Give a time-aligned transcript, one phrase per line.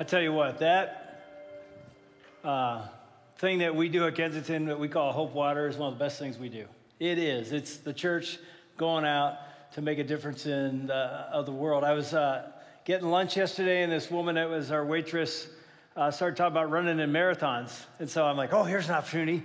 [0.00, 1.26] I tell you what, that
[2.42, 2.86] uh,
[3.36, 6.02] thing that we do at Kensington that we call Hope Water is one of the
[6.02, 6.64] best things we do.
[6.98, 7.52] It is.
[7.52, 8.38] It's the church
[8.78, 9.36] going out
[9.74, 11.84] to make a difference in the, of the world.
[11.84, 12.50] I was uh,
[12.86, 15.48] getting lunch yesterday, and this woman that was our waitress
[15.96, 17.84] uh, started talking about running in marathons.
[17.98, 19.42] And so I'm like, oh, here's an opportunity.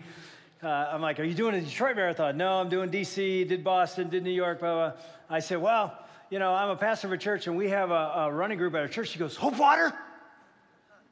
[0.64, 2.38] Uh, I'm like, are you doing a Detroit marathon?
[2.38, 5.02] No, I'm doing DC, did Boston, did New York, blah, blah.
[5.30, 8.14] I said, well, you know, I'm a pastor of a church, and we have a,
[8.16, 9.10] a running group at our church.
[9.10, 9.94] She goes, Hope Water?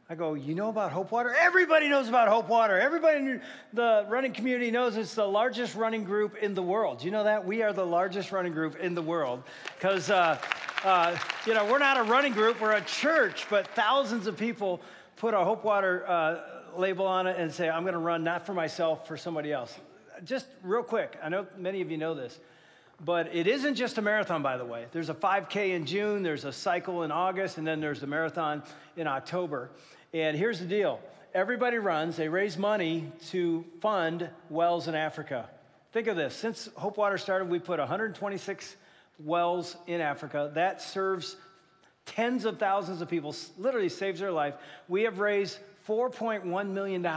[0.09, 1.33] I go, you know about Hope Water?
[1.33, 2.77] Everybody knows about Hope Water.
[2.77, 7.01] Everybody in the running community knows it's the largest running group in the world.
[7.01, 7.45] You know that?
[7.45, 9.43] We are the largest running group in the world
[9.77, 10.37] because, uh,
[10.83, 11.17] uh,
[11.47, 14.81] you know, we're not a running group, we're a church, but thousands of people
[15.15, 16.39] put a Hope Water uh,
[16.77, 19.73] label on it and say, I'm going to run not for myself, for somebody else.
[20.25, 22.41] Just real quick, I know many of you know this.
[23.05, 24.85] But it isn't just a marathon, by the way.
[24.91, 28.63] There's a 5K in June, there's a cycle in August, and then there's the marathon
[28.95, 29.69] in October.
[30.13, 30.99] And here's the deal
[31.33, 35.49] everybody runs, they raise money to fund wells in Africa.
[35.91, 38.75] Think of this since Hope Water started, we put 126
[39.19, 40.51] wells in Africa.
[40.53, 41.35] That serves
[42.05, 44.55] tens of thousands of people, literally saves their life.
[44.87, 47.07] We have raised $4.1 million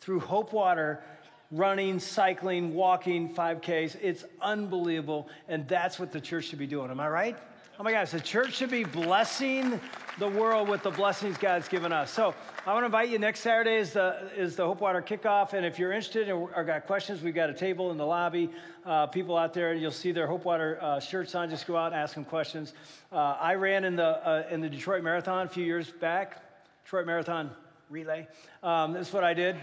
[0.00, 1.02] through Hope Water
[1.50, 3.96] running, cycling, walking 5Ks.
[4.02, 5.28] It's unbelievable.
[5.48, 6.90] And that's what the church should be doing.
[6.90, 7.36] Am I right?
[7.78, 9.78] Oh my gosh, the church should be blessing
[10.18, 12.10] the world with the blessings God's given us.
[12.10, 15.52] So I want to invite you next Saturday is the, is the Hope Water kickoff.
[15.52, 18.48] And if you're interested or, got questions, we've got a table in the lobby.
[18.86, 21.50] Uh, people out there, you'll see their Hope Water uh, shirts on.
[21.50, 22.72] Just go out and ask them questions.
[23.12, 26.42] Uh, I ran in the, uh, in the Detroit Marathon a few years back,
[26.82, 27.50] Detroit Marathon
[27.90, 28.26] relay.
[28.62, 29.54] Um, that's what I did.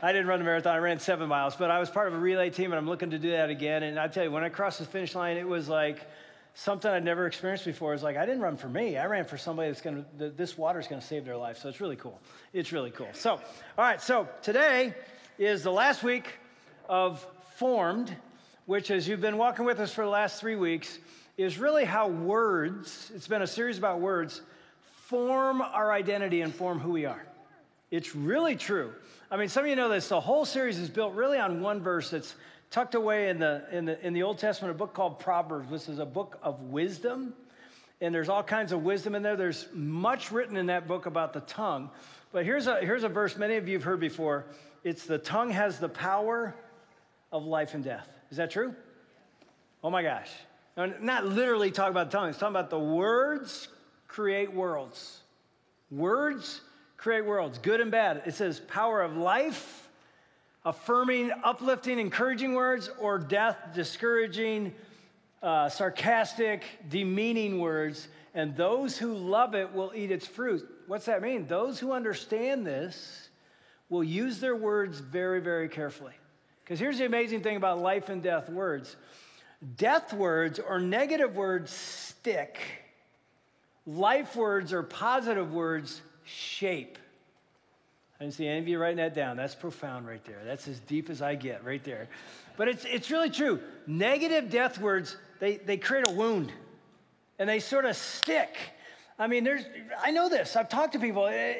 [0.00, 0.74] I didn't run the marathon.
[0.74, 3.10] I ran seven miles, but I was part of a relay team, and I'm looking
[3.10, 3.82] to do that again.
[3.82, 6.08] And I tell you, when I crossed the finish line, it was like
[6.54, 7.94] something I'd never experienced before.
[7.94, 8.96] It's like I didn't run for me.
[8.96, 10.04] I ran for somebody that's to.
[10.16, 11.58] This water is to save their life.
[11.58, 12.20] So it's really cool.
[12.52, 13.08] It's really cool.
[13.12, 13.40] So, all
[13.76, 14.00] right.
[14.00, 14.94] So today
[15.38, 16.28] is the last week
[16.88, 17.26] of
[17.56, 18.14] Formed,
[18.66, 20.98] which, as you've been walking with us for the last three weeks,
[21.36, 23.10] is really how words.
[23.14, 24.42] It's been a series about words
[25.06, 27.24] form our identity and form who we are.
[27.90, 28.92] It's really true.
[29.30, 30.08] I mean, some of you know this.
[30.08, 32.34] The whole series is built really on one verse that's
[32.70, 35.88] tucked away in the, in the, in the Old Testament, a book called Proverbs, which
[35.88, 37.34] is a book of wisdom.
[38.00, 39.36] And there's all kinds of wisdom in there.
[39.36, 41.90] There's much written in that book about the tongue.
[42.32, 44.46] But here's a, here's a verse many of you have heard before.
[44.82, 46.54] It's the tongue has the power
[47.30, 48.08] of life and death.
[48.30, 48.74] Is that true?
[49.84, 50.30] Oh my gosh.
[50.76, 53.68] Now, not literally talking about the tongue, it's talking about the words
[54.06, 55.20] create worlds.
[55.90, 56.62] Words
[56.98, 58.22] create worlds, good and bad.
[58.26, 59.88] It says power of life,
[60.64, 64.74] affirming, uplifting, encouraging words, or death, discouraging,
[65.42, 68.08] uh, sarcastic, demeaning words.
[68.34, 70.68] And those who love it will eat its fruit.
[70.88, 71.46] What's that mean?
[71.46, 73.28] Those who understand this
[73.88, 76.12] will use their words very, very carefully.
[76.62, 78.96] Because here's the amazing thing about life and death words
[79.76, 82.60] death words or negative words stick,
[83.86, 86.98] life words or positive words shape.
[88.18, 89.36] I didn't see any of you writing that down.
[89.36, 90.40] That's profound right there.
[90.44, 92.08] That's as deep as I get right there.
[92.56, 93.60] But it's, it's really true.
[93.86, 96.52] Negative death words, they, they create a wound
[97.38, 98.56] and they sort of stick.
[99.18, 99.64] I mean, there's,
[100.02, 100.56] I know this.
[100.56, 101.26] I've talked to people.
[101.26, 101.54] Eh,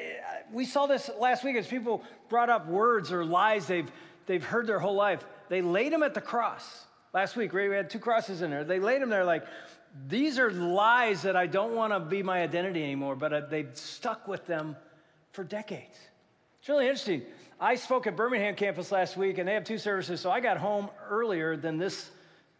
[0.51, 3.89] we saw this last week as people brought up words or lies they've,
[4.25, 5.23] they've heard their whole life.
[5.47, 6.85] They laid them at the cross.
[7.13, 8.63] Last week, we had two crosses in there.
[8.63, 9.45] They laid them there like,
[10.07, 13.69] these are lies that I don't want to be my identity anymore, but uh, they've
[13.73, 14.75] stuck with them
[15.31, 15.97] for decades.
[16.59, 17.23] It's really interesting.
[17.59, 20.57] I spoke at Birmingham campus last week, and they have two services, so I got
[20.57, 22.11] home earlier than this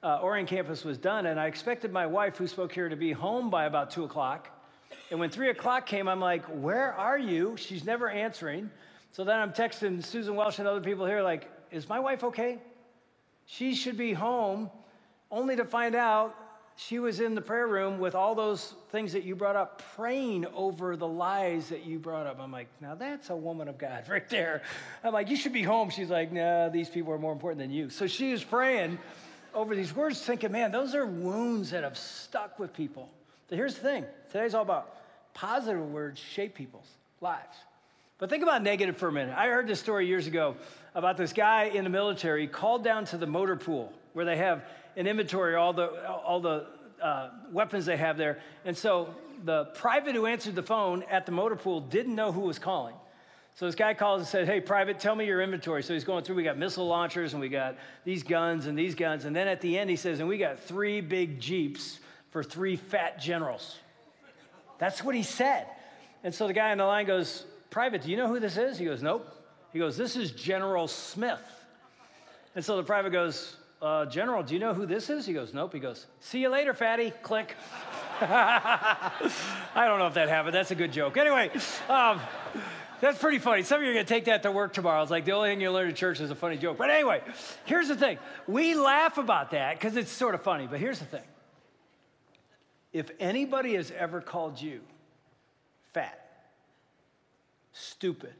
[0.03, 3.11] uh, Orion campus was done, and I expected my wife, who spoke here, to be
[3.11, 4.49] home by about 2 o'clock.
[5.11, 7.55] And when 3 o'clock came, I'm like, Where are you?
[7.57, 8.69] She's never answering.
[9.11, 12.59] So then I'm texting Susan Welsh and other people here, like, Is my wife okay?
[13.45, 14.69] She should be home,
[15.31, 16.35] only to find out
[16.87, 20.45] she was in the prayer room with all those things that you brought up, praying
[20.55, 22.39] over the lies that you brought up.
[22.39, 24.61] I'm like, now that's a woman of God right there.
[25.03, 25.89] I'm like, you should be home.
[25.89, 27.89] She's like, nah, these people are more important than you.
[27.89, 28.97] So she was praying
[29.53, 33.09] over these words, thinking, man, those are wounds that have stuck with people.
[33.49, 34.95] So here's the thing today's all about
[35.33, 36.87] positive words shape people's
[37.19, 37.57] lives.
[38.19, 39.35] But think about negative for a minute.
[39.37, 40.55] I heard this story years ago
[40.95, 44.63] about this guy in the military called down to the motor pool where they have
[44.95, 46.65] an inventory all the all the
[47.01, 48.39] uh, weapons they have there.
[48.65, 52.41] And so the private who answered the phone at the motor pool didn't know who
[52.41, 52.95] was calling.
[53.55, 55.83] So this guy calls and said, Hey, private, tell me your inventory.
[55.83, 58.95] So he's going through, we got missile launchers and we got these guns and these
[58.95, 59.25] guns.
[59.25, 61.99] And then at the end, he says, And we got three big Jeeps
[62.31, 63.77] for three fat generals.
[64.77, 65.67] That's what he said.
[66.23, 68.77] And so the guy on the line goes, Private, do you know who this is?
[68.77, 69.27] He goes, Nope.
[69.73, 71.41] He goes, This is General Smith.
[72.55, 75.25] And so the private goes, uh, General, do you know who this is?
[75.25, 75.73] He goes, Nope.
[75.73, 77.11] He goes, See you later, fatty.
[77.21, 77.55] Click.
[78.21, 79.21] I
[79.75, 80.53] don't know if that happened.
[80.53, 81.15] That's a good joke.
[81.15, 81.49] Anyway,
[81.87, 82.19] um,
[82.99, 83.63] that's pretty funny.
[83.63, 85.01] Some of you are going to take that to work tomorrow.
[85.01, 86.77] It's like the only thing you learn at church is a funny joke.
[86.77, 87.21] But anyway,
[87.63, 88.17] here's the thing
[88.47, 90.67] we laugh about that because it's sort of funny.
[90.67, 91.23] But here's the thing
[92.91, 94.81] if anybody has ever called you
[95.93, 96.19] fat,
[97.71, 98.33] stupid,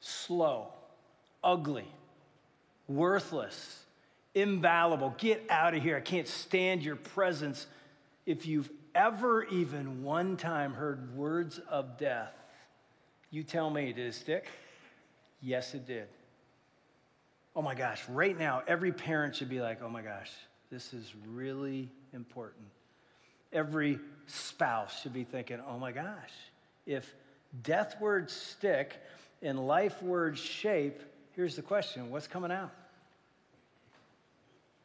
[0.00, 0.72] slow,
[1.42, 1.88] ugly,
[2.88, 3.83] worthless,
[4.34, 5.96] invaluable, get out of here.
[5.96, 7.66] I can't stand your presence.
[8.26, 12.32] If you've ever even one time heard words of death,
[13.30, 14.48] you tell me, did it stick?
[15.40, 16.08] Yes, it did.
[17.56, 20.30] Oh my gosh, right now, every parent should be like, oh my gosh,
[20.70, 22.66] this is really important.
[23.52, 26.32] Every spouse should be thinking, oh my gosh,
[26.86, 27.14] if
[27.62, 28.96] death words stick
[29.42, 31.00] and life words shape,
[31.32, 32.72] here's the question what's coming out?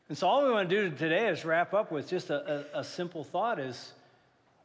[0.10, 2.80] And so all we want to do today is wrap up with just a, a,
[2.80, 3.94] a simple thought is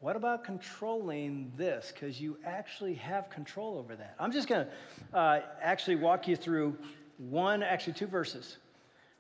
[0.01, 1.93] what about controlling this?
[1.93, 4.15] Because you actually have control over that.
[4.19, 6.79] I'm just going to uh, actually walk you through
[7.19, 8.57] one, actually two verses.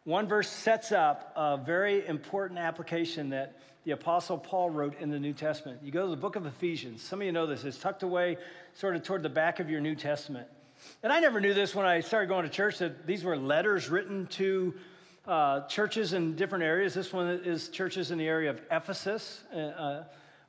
[0.05, 5.21] One verse sets up a very important application that the Apostle Paul wrote in the
[5.21, 5.81] New Testament.
[5.83, 7.03] You go to the book of Ephesians.
[7.03, 7.65] Some of you know this.
[7.65, 8.39] It's tucked away
[8.73, 10.49] sort of toward the back of your New Testament.
[11.03, 13.91] And I never knew this when I started going to church that these were letters
[13.91, 14.75] written to
[15.27, 16.95] uh, churches in different areas.
[16.95, 19.43] This one is churches in the area of Ephesus.
[19.55, 20.03] Uh,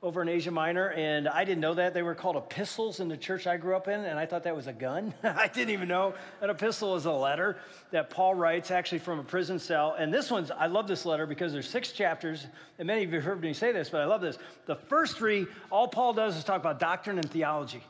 [0.03, 1.95] over in Asia Minor, and I didn't know that.
[1.95, 4.55] They were called epistles in the church I grew up in, and I thought that
[4.55, 5.15] was a gun.
[5.23, 7.57] I didn't even know an epistle is a letter
[7.89, 9.95] that Paul writes actually from a prison cell.
[9.97, 12.45] And this one's, I love this letter because there's six chapters,
[12.77, 14.37] and many of you have heard me say this, but I love this.
[14.67, 17.81] The first three, all Paul does is talk about doctrine and theology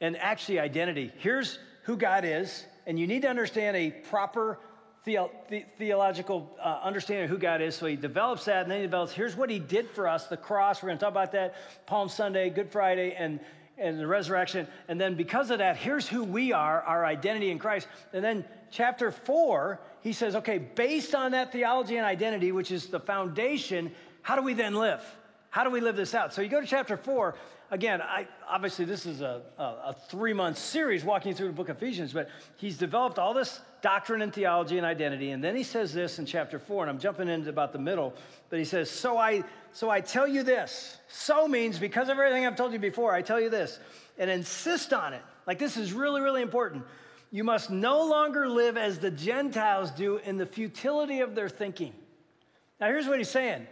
[0.00, 1.12] and actually identity.
[1.18, 4.58] Here's who God is, and you need to understand a proper
[5.06, 7.74] the, theological uh, understanding of who God is.
[7.76, 10.36] So he develops that, and then he develops here's what he did for us the
[10.36, 10.82] cross.
[10.82, 11.54] We're going to talk about that
[11.86, 13.40] Palm Sunday, Good Friday, and,
[13.78, 14.66] and the resurrection.
[14.88, 17.86] And then because of that, here's who we are, our identity in Christ.
[18.12, 22.88] And then chapter four, he says, okay, based on that theology and identity, which is
[22.88, 23.92] the foundation,
[24.22, 25.00] how do we then live?
[25.50, 26.34] How do we live this out?
[26.34, 27.36] So you go to chapter four.
[27.70, 31.68] Again, I, obviously, this is a, a, a three month series walking through the book
[31.68, 35.32] of Ephesians, but he's developed all this doctrine and theology and identity.
[35.32, 38.14] And then he says this in chapter four, and I'm jumping into about the middle,
[38.50, 39.42] but he says, So I
[39.72, 40.96] so I tell you this.
[41.08, 43.80] So means because of everything I've told you before, I tell you this,
[44.16, 45.22] and insist on it.
[45.46, 46.84] Like this is really, really important.
[47.32, 51.92] You must no longer live as the Gentiles do in the futility of their thinking.
[52.80, 53.66] Now, here's what he's saying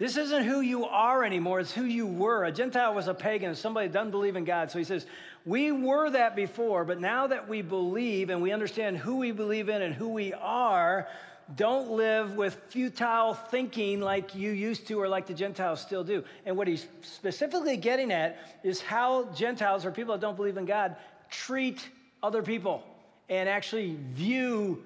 [0.00, 2.44] this isn't who you are anymore, it's who you were.
[2.44, 4.70] A Gentile was a pagan, somebody doesn't believe in God.
[4.70, 5.04] So he says,
[5.44, 9.68] We were that before, but now that we believe and we understand who we believe
[9.68, 11.06] in and who we are,
[11.54, 16.24] don't live with futile thinking like you used to or like the Gentiles still do.
[16.46, 20.64] And what he's specifically getting at is how Gentiles or people that don't believe in
[20.64, 20.96] God
[21.28, 21.86] treat
[22.22, 22.82] other people
[23.28, 24.82] and actually view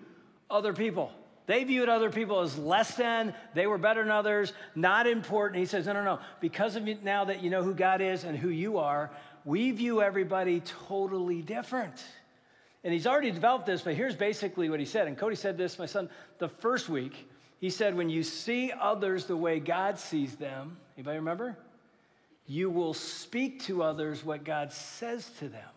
[0.50, 1.12] other people.
[1.46, 5.60] They viewed other people as less than, they were better than others, not important.
[5.60, 6.18] He says, no, no, no.
[6.40, 9.10] Because of now that you know who God is and who you are,
[9.44, 12.02] we view everybody totally different.
[12.82, 15.06] And he's already developed this, but here's basically what he said.
[15.06, 16.08] And Cody said this, my son,
[16.38, 17.28] the first week.
[17.60, 21.56] He said, when you see others the way God sees them, anybody remember?
[22.46, 25.68] You will speak to others what God says to them.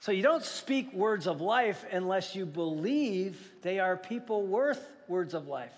[0.00, 5.34] So you don't speak words of life unless you believe they are people worth words
[5.34, 5.72] of life.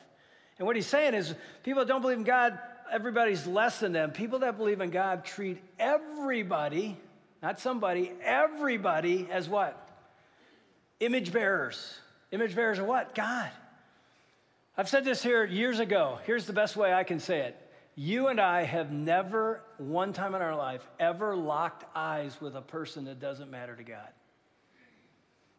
[0.58, 2.58] And what he's saying is people that don't believe in God,
[2.92, 4.10] everybody's less than them.
[4.10, 6.98] People that believe in God treat everybody,
[7.42, 9.88] not somebody, everybody as what?
[11.00, 11.98] Image bearers.
[12.30, 13.14] Image bearers of what?
[13.14, 13.50] God.
[14.76, 16.18] I've said this here years ago.
[16.26, 17.69] Here's the best way I can say it.
[17.94, 22.62] You and I have never, one time in our life, ever locked eyes with a
[22.62, 24.08] person that doesn't matter to God.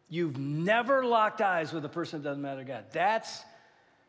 [0.08, 2.84] You've never locked eyes with a person that doesn't matter to God.
[2.92, 3.42] That's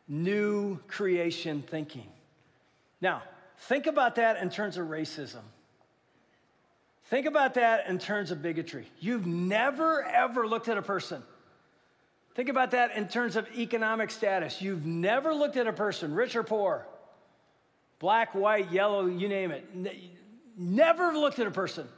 [0.08, 2.08] new creation thinking.
[3.00, 3.22] Now,
[3.60, 5.42] think about that in terms of racism.
[7.04, 8.86] Think about that in terms of bigotry.
[8.98, 11.22] You've never, ever looked at a person.
[12.34, 14.60] Think about that in terms of economic status.
[14.60, 16.86] You've never looked at a person, rich or poor
[17.98, 19.64] black, white, yellow, you name it.
[20.56, 21.88] Never looked at a person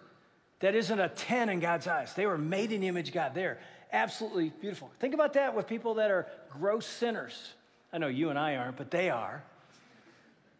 [0.61, 2.15] that isn't a 10 in God's eyes.
[2.15, 3.35] They were made in the image of God.
[3.35, 3.59] They're
[3.93, 4.91] absolutely beautiful.
[5.01, 7.55] Think about that with people that are gross sinners.
[7.93, 9.43] I know you and I aren't, but they are.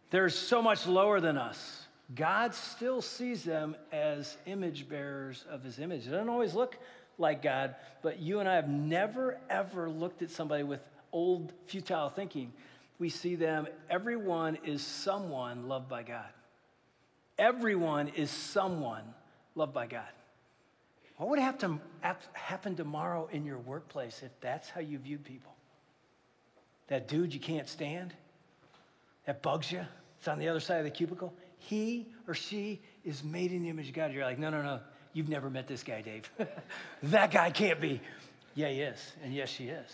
[0.09, 1.85] They're so much lower than us.
[2.15, 6.07] God still sees them as image bearers of his image.
[6.07, 6.77] It doesn't always look
[7.17, 10.79] like God, but you and I have never, ever looked at somebody with
[11.11, 12.53] old, futile thinking.
[12.99, 16.25] We see them, everyone is someone loved by God.
[17.37, 19.03] Everyone is someone
[19.55, 20.07] loved by God.
[21.17, 21.79] What would have to
[22.33, 25.53] happen tomorrow in your workplace if that's how you view people?
[26.87, 28.13] That dude you can't stand,
[29.25, 29.85] that bugs you,
[30.19, 31.33] it's on the other side of the cubicle.
[31.57, 34.13] He or she is made in the image of God.
[34.13, 34.79] You're like, no, no, no,
[35.13, 36.31] you've never met this guy, Dave.
[37.03, 37.99] that guy can't be.
[38.55, 39.13] Yeah, he is.
[39.23, 39.91] And yes, she is.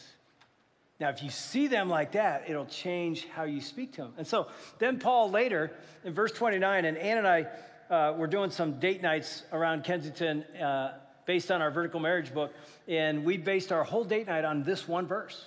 [1.04, 4.14] Now, if you see them like that, it'll change how you speak to them.
[4.18, 4.48] And so
[4.80, 5.74] then Paul later
[6.06, 7.48] in verse 29, and Ann and I
[7.94, 10.94] uh, were doing some date nights around Kensington uh,
[11.26, 12.54] based on our vertical marriage book,
[12.88, 15.44] and we based our whole date night on this one verse.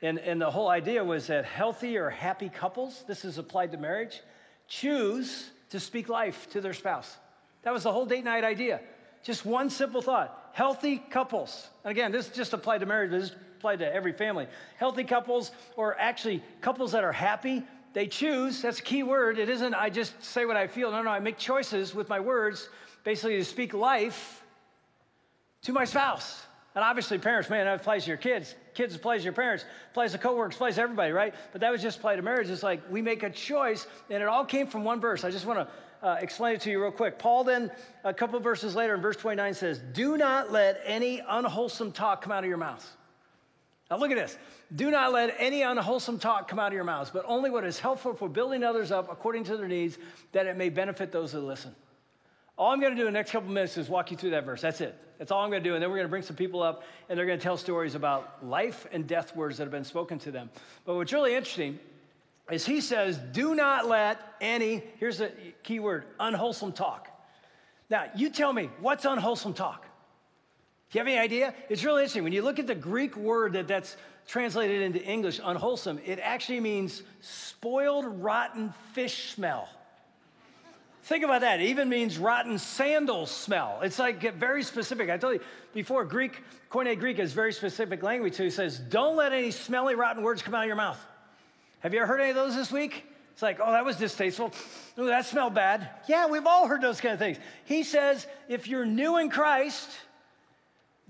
[0.00, 3.76] And, and the whole idea was that healthy or happy couples, this is applied to
[3.76, 4.22] marriage,
[4.66, 7.14] choose to speak life to their spouse.
[7.64, 8.80] That was the whole date night idea.
[9.22, 10.40] Just one simple thought.
[10.54, 11.66] Healthy couples.
[11.82, 14.46] And again, this just applied to marriage, but this applied to every family.
[14.78, 18.62] Healthy couples, or actually couples that are happy, they choose.
[18.62, 19.40] That's a key word.
[19.40, 20.92] It isn't I just say what I feel.
[20.92, 22.68] No, no, I make choices with my words,
[23.02, 24.44] basically to speak life
[25.62, 26.46] to my spouse.
[26.76, 28.54] And obviously, parents, man, that applies to your kids.
[28.74, 31.34] Kids applies to your parents, applies to coworkers, applies to everybody, right?
[31.50, 32.48] But that was just applied to marriage.
[32.48, 35.24] It's like we make a choice, and it all came from one verse.
[35.24, 35.68] I just want to
[36.04, 37.18] uh, explain it to you real quick.
[37.18, 37.72] Paul then,
[38.04, 42.30] a couple verses later in verse 29 says, Do not let any unwholesome talk come
[42.30, 42.86] out of your mouth.
[43.90, 44.36] Now look at this.
[44.74, 47.78] Do not let any unwholesome talk come out of your mouths, but only what is
[47.78, 49.96] helpful for building others up according to their needs,
[50.32, 51.74] that it may benefit those who listen.
[52.58, 54.44] All I'm going to do in the next couple minutes is walk you through that
[54.44, 54.60] verse.
[54.60, 54.96] That's it.
[55.18, 55.74] That's all I'm going to do.
[55.74, 57.94] And then we're going to bring some people up and they're going to tell stories
[57.94, 60.50] about life and death words that have been spoken to them.
[60.84, 61.78] But what's really interesting
[62.50, 65.30] is he says, do not let any, here's a
[65.62, 67.08] key word, unwholesome talk.
[67.88, 69.82] Now, you tell me, what's unwholesome talk?
[70.90, 71.54] Do you have any idea?
[71.68, 72.22] It's really interesting.
[72.22, 73.96] When you look at the Greek word that that's
[74.26, 79.68] translated into English, unwholesome, it actually means spoiled, rotten fish smell.
[81.04, 81.60] Think about that.
[81.60, 83.80] It even means rotten sandals smell.
[83.82, 85.10] It's like very specific.
[85.10, 85.40] I told you
[85.74, 88.34] before, Greek, Koine Greek is very specific language.
[88.34, 91.04] So he says, don't let any smelly, rotten words come out of your mouth.
[91.84, 93.04] Have you ever heard any of those this week?
[93.34, 94.50] It's like, oh, that was distasteful.
[94.96, 95.90] Oh, that smelled bad.
[96.08, 97.36] Yeah, we've all heard those kind of things.
[97.66, 99.90] He says, if you're new in Christ,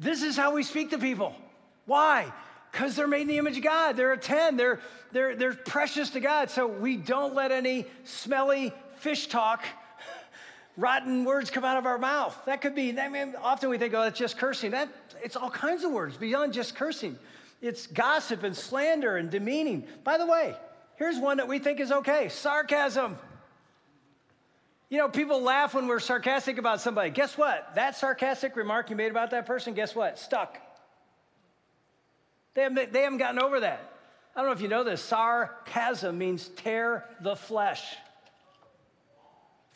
[0.00, 1.33] this is how we speak to people.
[1.87, 2.33] Why?
[2.73, 3.97] Because they're made in the image of God.
[3.97, 4.57] They're a 10.
[4.57, 4.81] They're,
[5.12, 6.50] they're, they're precious to God.
[6.50, 9.62] So we don't let any smelly fish talk
[10.76, 12.37] rotten words come out of our mouth.
[12.47, 14.73] That could be, I mean, often we think, oh, it's just cursing.
[14.73, 14.88] That,
[15.23, 17.16] it's all kinds of words beyond just cursing.
[17.64, 19.87] It's gossip and slander and demeaning.
[20.04, 20.54] By the way,
[20.97, 23.17] here's one that we think is okay sarcasm.
[24.91, 27.11] You know, people laugh when we're sarcastic about somebody.
[27.11, 27.75] Guess what?
[27.75, 30.19] That sarcastic remark you made about that person, guess what?
[30.19, 30.59] Stuck.
[32.55, 33.91] They haven't, they haven't gotten over that.
[34.37, 35.03] I don't know if you know this.
[35.03, 37.97] Sarcasm means tear the flesh.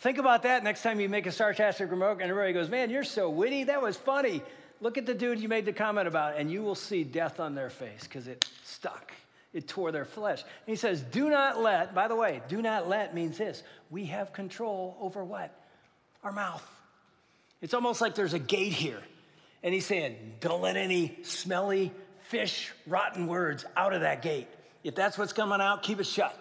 [0.00, 3.02] Think about that next time you make a sarcastic remark and everybody goes, Man, you're
[3.02, 3.64] so witty.
[3.64, 4.42] That was funny.
[4.80, 7.56] Look at the dude you made the comment about, and you will see death on
[7.56, 9.12] their face because it stuck.
[9.58, 10.40] It tore their flesh.
[10.42, 14.04] And he says, Do not let, by the way, do not let means this we
[14.04, 15.52] have control over what?
[16.22, 16.64] Our mouth.
[17.60, 19.02] It's almost like there's a gate here.
[19.64, 21.90] And he's saying, Don't let any smelly
[22.28, 24.46] fish, rotten words out of that gate.
[24.84, 26.36] If that's what's coming out, keep it shut.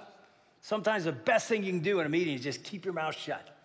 [0.62, 3.18] Sometimes the best thing you can do in a meeting is just keep your mouth
[3.18, 3.57] shut.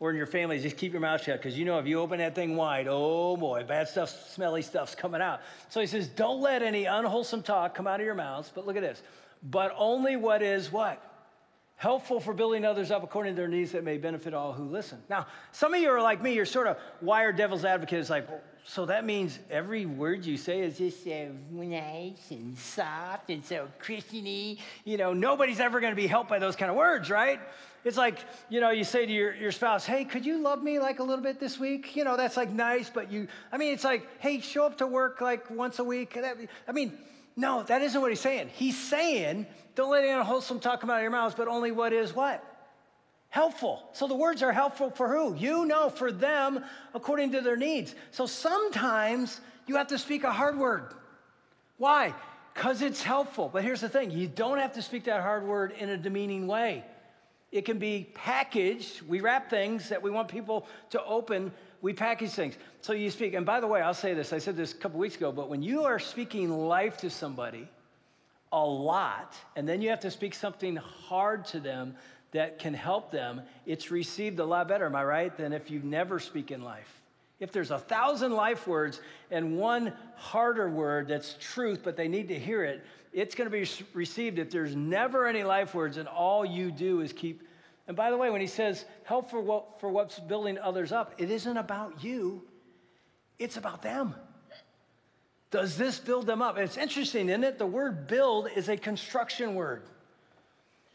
[0.00, 2.18] Or in your family, just keep your mouth shut because you know if you open
[2.18, 5.40] that thing wide, oh boy, bad stuff, smelly stuff's coming out.
[5.68, 8.50] So he says, don't let any unwholesome talk come out of your mouths.
[8.54, 9.02] But look at this.
[9.42, 11.00] But only what is what?
[11.76, 15.02] Helpful for building others up according to their needs that may benefit all who listen.
[15.08, 17.98] Now, some of you are like me, you're sort of wired devil's advocate.
[17.98, 18.28] It's like,
[18.66, 23.68] so that means every word you say is just so nice and soft and so
[23.78, 24.58] Christiany.
[24.84, 27.40] You know, nobody's ever going to be helped by those kind of words, right?
[27.84, 28.18] It's like,
[28.48, 31.02] you know, you say to your, your spouse, hey, could you love me like a
[31.02, 31.94] little bit this week?
[31.94, 34.86] You know, that's like nice, but you, I mean, it's like, hey, show up to
[34.86, 36.18] work like once a week.
[36.66, 36.98] I mean,
[37.36, 38.48] no, that isn't what he's saying.
[38.54, 41.92] He's saying, don't let any unwholesome talk come out of your mouths, but only what
[41.92, 42.42] is what?
[43.34, 43.82] Helpful.
[43.94, 45.34] So the words are helpful for who?
[45.34, 46.64] You know, for them
[46.94, 47.96] according to their needs.
[48.12, 50.94] So sometimes you have to speak a hard word.
[51.76, 52.14] Why?
[52.54, 53.50] Because it's helpful.
[53.52, 56.46] But here's the thing you don't have to speak that hard word in a demeaning
[56.46, 56.84] way.
[57.50, 59.02] It can be packaged.
[59.02, 61.50] We wrap things that we want people to open.
[61.82, 62.54] We package things.
[62.82, 63.34] So you speak.
[63.34, 64.32] And by the way, I'll say this.
[64.32, 67.68] I said this a couple weeks ago, but when you are speaking life to somebody,
[68.52, 71.96] a lot, and then you have to speak something hard to them
[72.34, 75.78] that can help them, it's received a lot better, am I right, than if you
[75.84, 77.00] never speak in life.
[77.38, 79.00] If there's a thousand life words
[79.30, 83.56] and one harder word that's truth, but they need to hear it, it's going to
[83.56, 87.46] be received if there's never any life words and all you do is keep.
[87.86, 91.14] And by the way, when he says help for, what, for what's building others up,
[91.18, 92.42] it isn't about you,
[93.38, 94.12] it's about them.
[95.52, 96.58] Does this build them up?
[96.58, 97.58] It's interesting, isn't it?
[97.58, 99.84] The word build is a construction word.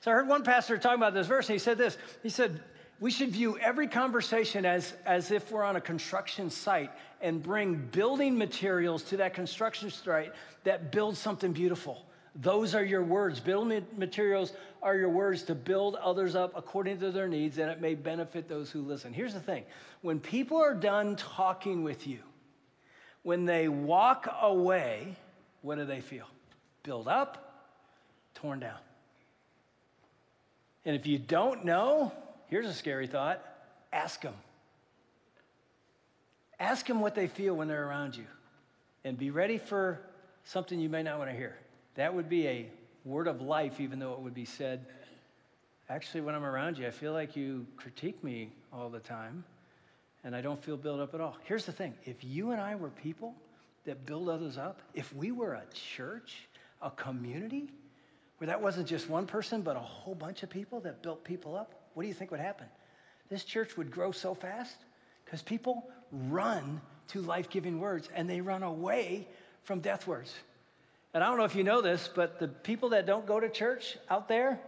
[0.01, 1.98] So I heard one pastor talking about this verse, and he said this.
[2.24, 2.62] He said,
[3.00, 6.91] We should view every conversation as, as if we're on a construction site
[7.22, 10.32] and bring building materials to that construction site
[10.63, 12.06] that build something beautiful.
[12.36, 13.41] Those are your words.
[13.41, 17.82] Building materials are your words to build others up according to their needs, and it
[17.82, 19.12] may benefit those who listen.
[19.12, 19.65] Here's the thing
[20.01, 22.20] when people are done talking with you,
[23.24, 25.18] when they walk away,
[25.62, 26.27] what do they feel?
[26.84, 27.68] Build up,
[28.34, 28.77] torn down.
[30.86, 32.12] And if you don't know,
[32.48, 33.43] here's a scary thought
[33.91, 34.36] ask them.
[36.59, 38.25] Ask them what they feel when they're around you.
[39.03, 40.01] And be ready for
[40.43, 41.57] something you may not want to hear.
[41.95, 42.69] That would be a
[43.05, 44.86] word of life, even though it would be said,
[45.89, 49.43] actually, when I'm around you, I feel like you critique me all the time,
[50.24, 51.38] and I don't feel built up at all.
[51.43, 53.33] Here's the thing if you and I were people
[53.86, 56.48] that build others up, if we were a church,
[56.81, 57.69] a community,
[58.39, 61.55] where that wasn't just one person, but a whole bunch of people that built people
[61.55, 62.67] up, what do you think would happen?
[63.29, 64.75] This church would grow so fast
[65.25, 69.27] because people run to life giving words and they run away
[69.63, 70.34] from death words.
[71.13, 73.50] And I don't know if you know this, but the people that don't go to
[73.50, 74.60] church out there,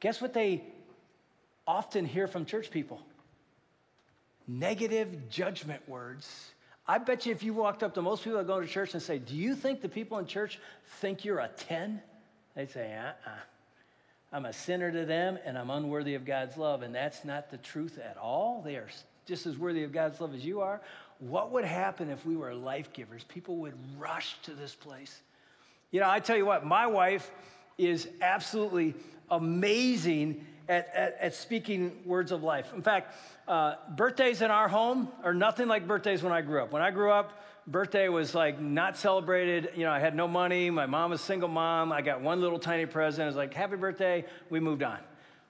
[0.00, 0.64] guess what they
[1.66, 3.02] often hear from church people?
[4.48, 6.52] Negative judgment words.
[6.88, 9.02] I bet you if you walked up to most people that go to church and
[9.02, 10.60] say, Do you think the people in church
[11.00, 12.00] think you're a 10?
[12.56, 13.30] They'd say, Uh uh-uh.
[13.30, 13.38] uh.
[14.32, 16.82] I'm a sinner to them and I'm unworthy of God's love.
[16.82, 18.60] And that's not the truth at all.
[18.64, 18.88] They are
[19.24, 20.80] just as worthy of God's love as you are.
[21.20, 23.24] What would happen if we were life givers?
[23.24, 25.20] People would rush to this place.
[25.90, 27.30] You know, I tell you what, my wife
[27.78, 28.94] is absolutely
[29.30, 32.72] amazing at, at, at speaking words of life.
[32.74, 33.14] In fact,
[33.46, 36.72] uh, birthdays in our home are nothing like birthdays when I grew up.
[36.72, 39.70] When I grew up, birthday was like not celebrated.
[39.74, 40.70] You know, I had no money.
[40.70, 41.92] My mom was single mom.
[41.92, 43.24] I got one little tiny present.
[43.24, 44.24] It was like, happy birthday.
[44.50, 44.98] We moved on.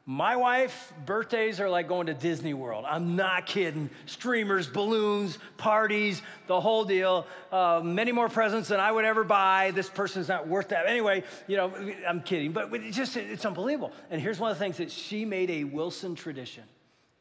[0.08, 2.84] My wife, birthdays are like going to Disney World.
[2.86, 3.90] I'm not kidding.
[4.06, 7.26] Streamers, balloons, parties, the whole deal.
[7.50, 9.72] Uh, many more presents than I would ever buy.
[9.72, 10.86] This person's not worth that.
[10.86, 11.72] Anyway, you know,
[12.06, 13.90] I'm kidding, but it's just, it's unbelievable.
[14.08, 16.62] And here's one of the things that she made a Wilson tradition.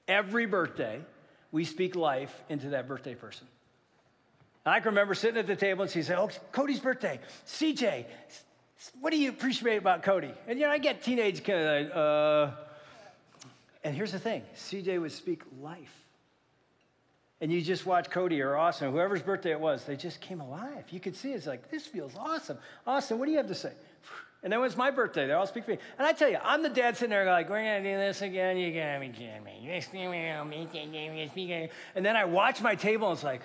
[0.07, 1.01] Every birthday,
[1.51, 3.47] we speak life into that birthday person.
[4.65, 7.19] I can remember sitting at the table and she said, Oh, Cody's birthday.
[7.47, 8.05] CJ,
[8.99, 10.31] what do you appreciate about Cody?
[10.47, 12.55] And you know, I get teenage kind of uh,
[13.85, 15.93] and here's the thing CJ would speak life.
[17.39, 20.85] And you just watch Cody or Austin, whoever's birthday it was, they just came alive.
[20.89, 22.57] You could see it's like, this feels awesome.
[22.87, 23.73] Austin, what do you have to say?
[24.41, 25.77] And then it's my birthday, they all speak for me.
[25.99, 28.21] And I tell you, I'm the dad sitting there like, we're going to do this
[28.21, 28.57] again.
[28.57, 29.43] You're going got me kidding
[31.35, 31.69] me.
[31.95, 33.41] And then I watch my table and it's like,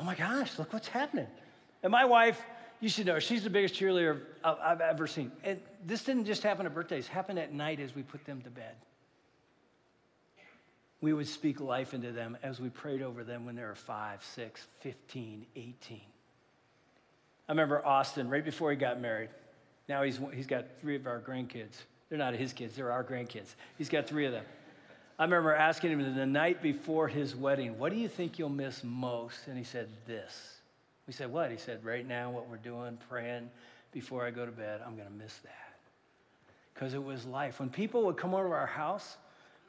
[0.00, 1.26] oh my gosh, look what's happening.
[1.82, 2.40] And my wife,
[2.80, 5.30] you should know, she's the biggest cheerleader I've ever seen.
[5.42, 8.50] And this didn't just happen at birthdays, happened at night as we put them to
[8.50, 8.74] bed.
[11.00, 14.24] We would speak life into them as we prayed over them when they were 5,
[14.24, 16.00] 6, 15, 18.
[17.46, 19.28] I remember Austin, right before he got married,
[19.88, 21.82] now he's, he's got three of our grandkids.
[22.08, 23.54] They're not his kids, they're our grandkids.
[23.76, 24.44] He's got three of them.
[25.18, 28.82] I remember asking him the night before his wedding, What do you think you'll miss
[28.82, 29.46] most?
[29.46, 30.54] And he said, This.
[31.06, 31.50] We said, What?
[31.50, 33.50] He said, Right now, what we're doing, praying
[33.92, 35.78] before I go to bed, I'm going to miss that.
[36.74, 37.60] Because it was life.
[37.60, 39.16] When people would come over to our house,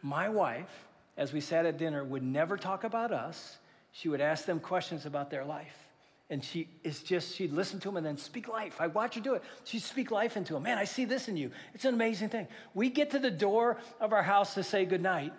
[0.01, 3.58] my wife, as we sat at dinner, would never talk about us.
[3.91, 5.85] She would ask them questions about their life.
[6.29, 8.77] And she is just, she'd listen to him and then speak life.
[8.79, 9.43] I watch her do it.
[9.63, 10.63] She'd speak life into him.
[10.63, 11.51] Man, I see this in you.
[11.73, 12.47] It's an amazing thing.
[12.73, 15.33] We get to the door of our house to say goodnight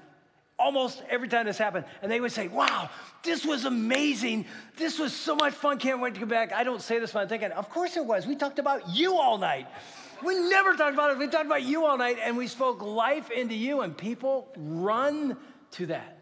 [0.59, 1.85] almost every time this happened.
[2.03, 2.91] And they would say, Wow,
[3.23, 4.47] this was amazing.
[4.77, 5.79] This was so much fun.
[5.79, 6.53] Can't wait to come back.
[6.53, 8.27] I don't say this, but I'm thinking, Of course it was.
[8.27, 9.67] We talked about you all night.
[10.25, 11.19] We never talked about it.
[11.19, 15.37] We talked about you all night and we spoke life into you, and people run
[15.73, 16.16] to that.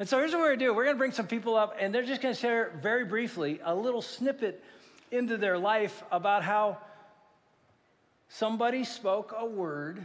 [0.00, 1.76] And so here's what we're going to do we're going to bring some people up,
[1.78, 4.64] and they're just going to share very briefly a little snippet
[5.10, 6.78] into their life about how
[8.28, 10.02] somebody spoke a word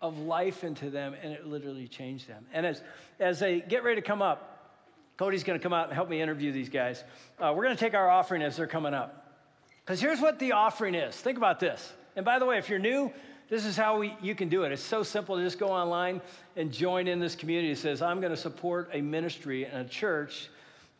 [0.00, 2.44] of life into them and it literally changed them.
[2.52, 2.82] And as,
[3.18, 4.76] as they get ready to come up,
[5.16, 7.02] Cody's going to come out and help me interview these guys.
[7.40, 9.40] Uh, we're going to take our offering as they're coming up.
[9.84, 11.16] Because here's what the offering is.
[11.16, 11.92] Think about this.
[12.14, 13.12] And by the way, if you're new,
[13.48, 14.72] this is how we, you can do it.
[14.72, 16.20] It's so simple to just go online
[16.56, 17.72] and join in this community.
[17.72, 20.48] It says, I'm going to support a ministry and a church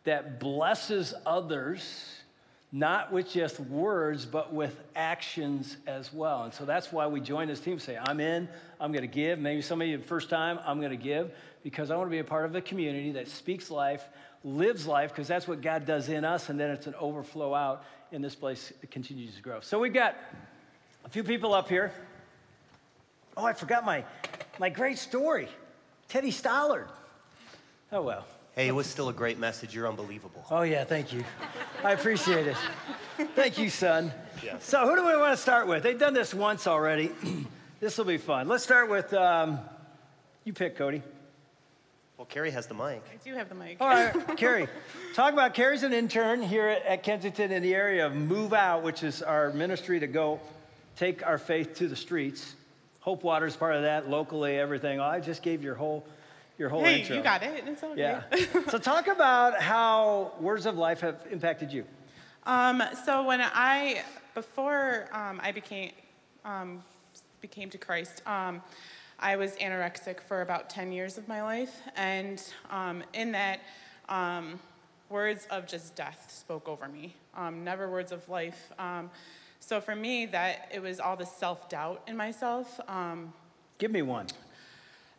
[0.05, 2.21] that blesses others,
[2.71, 6.45] not with just words, but with actions as well.
[6.45, 7.79] And so that's why we join this team.
[7.79, 9.39] Say, I'm in, I'm going to give.
[9.39, 11.31] Maybe some of you, the first time, I'm going to give
[11.63, 14.05] because I want to be a part of a community that speaks life,
[14.45, 17.85] lives life, because that's what God does in us, and then it's an overflow out,
[18.13, 19.61] and this place continues to grow.
[19.61, 20.15] So we've got
[21.07, 21.91] a few people up here.
[23.37, 24.05] Oh, I forgot my,
[24.59, 25.49] my great story
[26.09, 26.87] Teddy Stallard.
[27.91, 28.25] Oh, well.
[28.55, 29.75] Hey, it was still a great message.
[29.75, 30.45] You're unbelievable.
[30.49, 31.25] Oh, yeah, thank you.
[31.83, 32.57] I appreciate it.
[33.35, 34.13] Thank you, son.
[34.45, 34.65] Yes.
[34.65, 35.83] So, who do we want to start with?
[35.83, 37.11] They've done this once already.
[37.81, 38.47] this will be fun.
[38.47, 39.59] Let's start with um,
[40.45, 41.03] you pick, Cody.
[42.17, 43.03] Well, Carrie has the mic.
[43.13, 43.79] I do have the mic.
[43.81, 44.69] All right, Carrie.
[45.15, 48.85] Talk about Carrie's an intern here at, at Kensington in the area of Move Out,
[48.85, 50.39] which is our ministry to go
[50.97, 52.55] take our faith to the streets.
[53.05, 54.99] Hope Water's part of that, locally, everything.
[54.99, 56.07] Oh, I just gave your whole
[56.57, 57.17] your whole hey, intro.
[57.17, 57.63] you got it.
[57.67, 58.01] It's okay.
[58.01, 58.23] Yeah.
[58.71, 61.85] so talk about how words of life have impacted you.
[62.47, 65.91] Um, so when I before um, I became
[66.47, 66.83] um,
[67.43, 68.63] became to Christ, um,
[69.19, 73.61] I was anorexic for about 10 years of my life, and um, in that,
[74.09, 74.59] um,
[75.11, 77.15] words of just death spoke over me.
[77.53, 78.73] never words of life.
[79.67, 82.79] So for me, that it was all the self doubt in myself.
[83.79, 84.27] Give me one.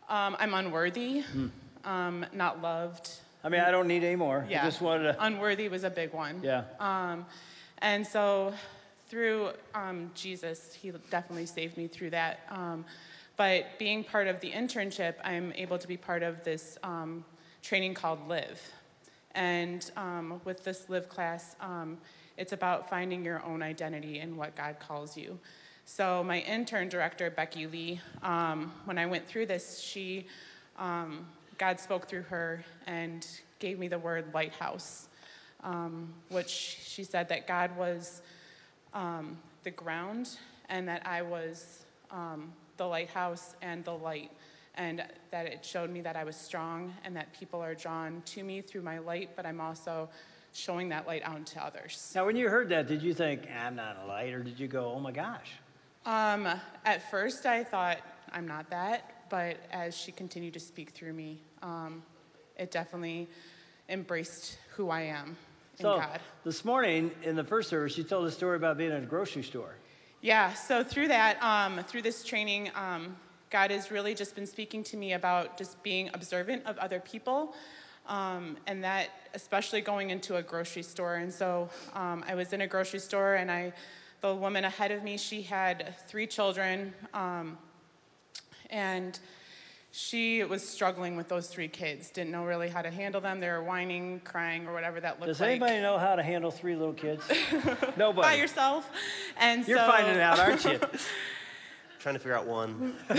[0.08, 1.48] Um, I'm unworthy, hmm.
[1.84, 3.10] um, not loved.
[3.44, 4.46] I mean, I don't need any more.
[4.48, 4.62] Yeah.
[4.62, 5.24] I just wanted to.
[5.24, 6.42] Unworthy was a big one.
[6.44, 6.64] Yeah.
[6.80, 7.26] Um,
[7.80, 8.54] and so
[9.08, 12.42] through um, Jesus, he definitely saved me through that.
[12.50, 12.86] Um,
[13.38, 17.26] but being part of the internship, I'm able to be part of this um,
[17.64, 18.62] training called Live.
[19.34, 21.56] And um, with this Live class,
[22.38, 25.40] it's about finding your own identity and what God calls you.
[25.86, 30.26] So my intern director, Becky Lee, um, when I went through this, she,
[30.80, 33.26] um, God spoke through her and
[33.60, 35.08] gave me the word lighthouse,
[35.64, 38.22] um, which she said that God was
[38.94, 40.30] um, the ground
[40.70, 44.32] and that I was um, the lighthouse and the light.
[44.78, 48.44] And that it showed me that I was strong and that people are drawn to
[48.44, 50.10] me through my light, but I'm also
[50.56, 52.12] showing that light out to others.
[52.16, 54.68] Now, when you heard that, did you think, I'm not a light, or did you
[54.68, 55.52] go, oh my gosh?
[56.06, 56.48] Um,
[56.86, 57.98] at first, I thought
[58.32, 62.04] I'm not that, but as she continued to speak through me, um,
[62.58, 63.28] it definitely
[63.90, 65.36] embraced who I am
[65.80, 66.20] so, in God.
[66.44, 69.44] This morning in the first service, you told a story about being at a grocery
[69.44, 69.76] store.
[70.22, 73.16] Yeah, so through that, um, through this training, um,
[73.50, 77.56] God has really just been speaking to me about just being observant of other people.
[78.08, 81.16] Um, and that, especially going into a grocery store.
[81.16, 83.74] And so um, I was in a grocery store and I
[84.26, 87.58] the woman ahead of me, she had three children, um,
[88.72, 89.20] and
[89.92, 92.10] she was struggling with those three kids.
[92.10, 93.40] Didn't know really how to handle them.
[93.40, 95.60] They were whining, crying, or whatever that looked Does like.
[95.60, 97.24] Does anybody know how to handle three little kids?
[97.98, 98.28] Nobody.
[98.28, 98.90] By yourself.
[99.38, 100.80] And so You're so, finding out, aren't you?
[102.00, 102.96] Trying to figure out one.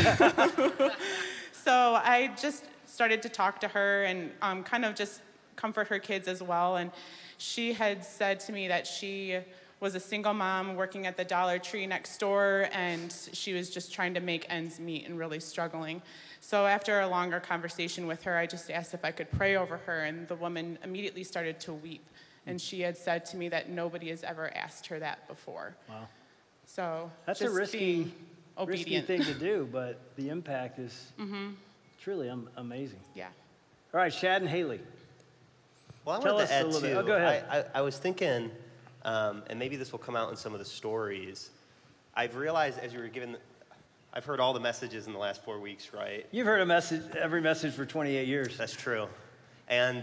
[1.53, 2.65] so I just
[2.97, 5.21] started to talk to her and um, kind of just
[5.55, 6.77] comfort her kids as well.
[6.77, 6.91] And
[7.37, 9.37] she had said to me that she
[9.81, 13.93] was a single mom working at the Dollar Tree next door, and she was just
[13.93, 16.01] trying to make ends meet and really struggling.
[16.41, 19.77] So, after a longer conversation with her, I just asked if I could pray over
[19.77, 22.07] her, and the woman immediately started to weep.
[22.47, 25.77] And she had said to me that nobody has ever asked her that before.
[25.91, 26.09] Wow.
[26.65, 28.15] So, that's a risky,
[28.65, 31.51] risky thing to do, but the impact is mm-hmm.
[32.01, 33.01] Truly am- amazing.
[33.15, 33.29] Yeah.
[33.95, 34.81] All right, Shad and Haley.
[36.05, 36.93] Well, I Tell wanted to add too.
[36.93, 37.45] Oh, go ahead.
[37.51, 38.51] I, I, I was thinking
[39.07, 41.51] um, and maybe this will come out in some of the stories.
[42.15, 43.37] I've realized as you were given,
[44.13, 46.27] I've heard all the messages in the last four weeks, right?
[46.33, 48.59] You've heard a message, every message for 28 years.
[48.59, 49.07] That's true.
[49.69, 50.03] And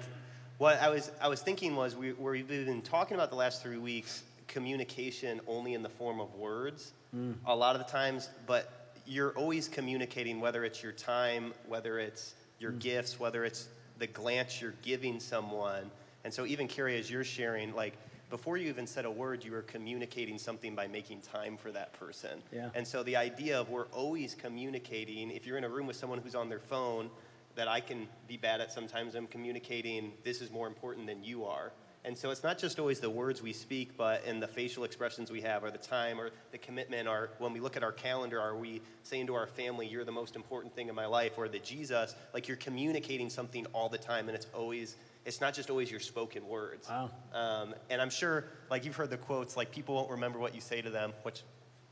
[0.58, 3.78] what I was, I was thinking was we, we've been talking about the last three
[3.78, 7.34] weeks communication only in the form of words mm.
[7.46, 12.36] a lot of the times, but you're always communicating, whether it's your time, whether it's
[12.60, 12.80] your mm.
[12.80, 13.68] gifts, whether it's
[14.00, 15.90] the glance you're giving someone.
[16.24, 17.94] And so, even Carrie, as you're sharing, like,
[18.30, 21.94] before you even said a word, you were communicating something by making time for that
[21.94, 22.42] person.
[22.52, 22.70] Yeah.
[22.74, 26.18] And so the idea of we're always communicating, if you're in a room with someone
[26.18, 27.12] who's on their phone,
[27.56, 31.46] that I can be bad at sometimes, I'm communicating, this is more important than you
[31.46, 31.72] are.
[32.06, 35.32] And so it's not just always the words we speak, but in the facial expressions
[35.32, 38.42] we have, or the time, or the commitment, or when we look at our calendar,
[38.42, 41.48] are we saying to our family, You're the most important thing in my life, or
[41.48, 45.70] the Jesus, like you're communicating something all the time, and it's always it's not just
[45.70, 46.90] always your spoken words.
[46.90, 47.10] Wow.
[47.34, 50.62] Um, and I'm sure, like you've heard the quotes, like people won't remember what you
[50.62, 51.44] say to them, which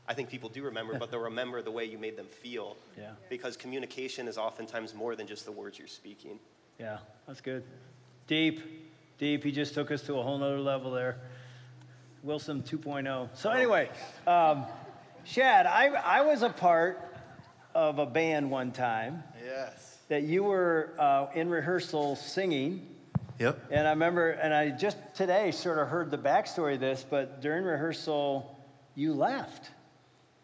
[0.06, 2.76] I think people do remember, but they'll remember the way you made them feel.
[2.98, 3.12] Yeah.
[3.30, 6.38] Because communication is oftentimes more than just the words you're speaking.
[6.78, 7.62] Yeah, that's good.
[8.26, 8.60] Deep,
[9.18, 9.44] deep.
[9.44, 11.18] He just took us to a whole nother level there.
[12.22, 13.28] Wilson 2.0.
[13.34, 13.90] So anyway,
[14.26, 14.64] um,
[15.24, 17.00] Shad, I, I was a part
[17.74, 19.98] of a band one time Yes.
[20.08, 22.86] that you were uh, in rehearsal singing.
[23.38, 23.58] Yep.
[23.70, 27.40] And I remember, and I just today sort of heard the backstory of this, but
[27.40, 28.56] during rehearsal,
[28.94, 29.70] you left.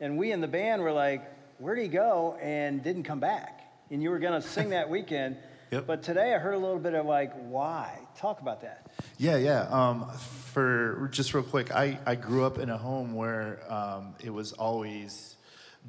[0.00, 1.22] And we in the band were like,
[1.58, 2.36] where'd he go?
[2.40, 3.60] And didn't come back.
[3.90, 5.36] And you were going to sing that weekend.
[5.70, 5.86] Yep.
[5.86, 7.98] But today I heard a little bit of like, why?
[8.16, 8.90] Talk about that.
[9.18, 9.62] Yeah, yeah.
[9.70, 10.10] Um,
[10.52, 14.52] for just real quick, I, I grew up in a home where um, it was
[14.52, 15.36] always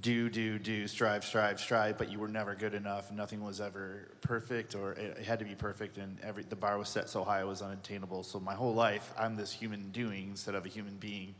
[0.01, 3.11] do, do, do, strive, strive, strive, but you were never good enough.
[3.11, 6.77] Nothing was ever perfect, or it, it had to be perfect, and every the bar
[6.77, 8.23] was set so high it was unattainable.
[8.23, 11.35] So my whole life, I'm this human doing instead of a human being.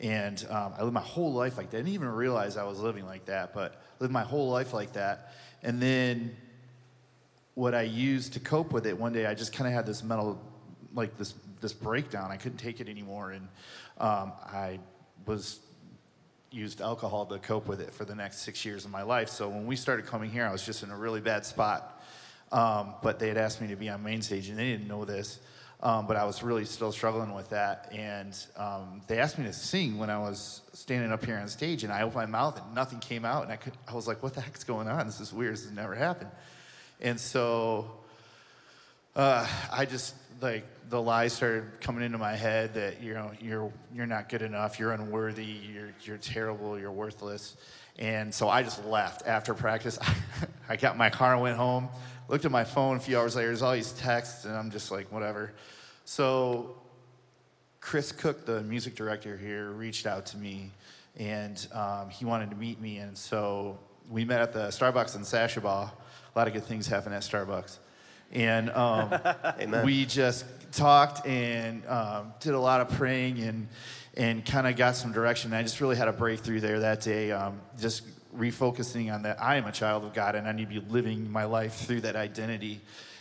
[0.00, 1.78] And um, I lived my whole life like that.
[1.78, 4.94] I didn't even realize I was living like that, but lived my whole life like
[4.94, 5.34] that.
[5.62, 6.34] And then
[7.54, 10.02] what I used to cope with it one day, I just kind of had this
[10.02, 10.40] mental,
[10.94, 12.30] like this this breakdown.
[12.30, 13.48] I couldn't take it anymore, and
[13.98, 14.80] um, I
[15.26, 15.60] was
[16.50, 19.28] used alcohol to cope with it for the next six years of my life.
[19.28, 22.02] So when we started coming here, I was just in a really bad spot.
[22.50, 25.06] Um, but they had asked me to be on main stage, and they didn't know
[25.06, 25.40] this.
[25.82, 29.52] Um, but I was really still struggling with that, and um, they asked me to
[29.52, 32.72] sing when I was standing up here on stage, and I opened my mouth and
[32.72, 35.06] nothing came out, and I could, I was like, "What the heck's going on?
[35.06, 35.54] This is weird.
[35.54, 36.30] This has never happened."
[37.02, 37.90] And so
[39.16, 43.72] uh, I just like the lies started coming into my head that you know you're
[43.92, 47.56] you're not good enough, you're unworthy, you're you're terrible, you're worthless,
[47.98, 49.98] and so I just left after practice.
[50.68, 51.88] I got my car and went home.
[52.28, 53.48] Looked at my phone a few hours later.
[53.48, 55.52] There's all these texts, and I'm just like, whatever.
[56.04, 56.76] So
[57.80, 60.70] Chris Cook, the music director here, reached out to me,
[61.16, 65.22] and um, he wanted to meet me, and so we met at the Starbucks in
[65.22, 65.90] Sashabaw.
[66.34, 67.78] A lot of good things happen at Starbucks,
[68.32, 69.12] and um,
[69.84, 73.68] we just talked and um, did a lot of praying and
[74.14, 75.52] and kind of got some direction.
[75.52, 78.02] I just really had a breakthrough there that day, um, just
[78.36, 81.30] refocusing on that I am a child of God and I need to be living
[81.30, 82.80] my life through that identity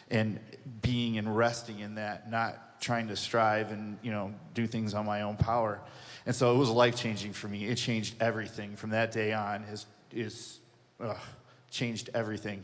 [0.09, 0.39] and
[0.81, 5.05] being and resting in that, not trying to strive and you know do things on
[5.05, 5.79] my own power.
[6.25, 7.65] And so it was life changing for me.
[7.65, 9.63] It changed everything from that day on.
[9.63, 10.59] Is is
[11.01, 11.15] uh,
[11.69, 12.63] changed everything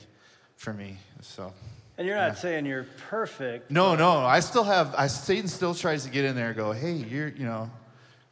[0.57, 0.97] for me.
[1.21, 1.53] So.
[1.97, 3.71] And you're not saying you're perfect.
[3.71, 4.93] No, no, I still have.
[4.95, 7.71] I Satan still tries to get in there and go, "Hey, you're, you know,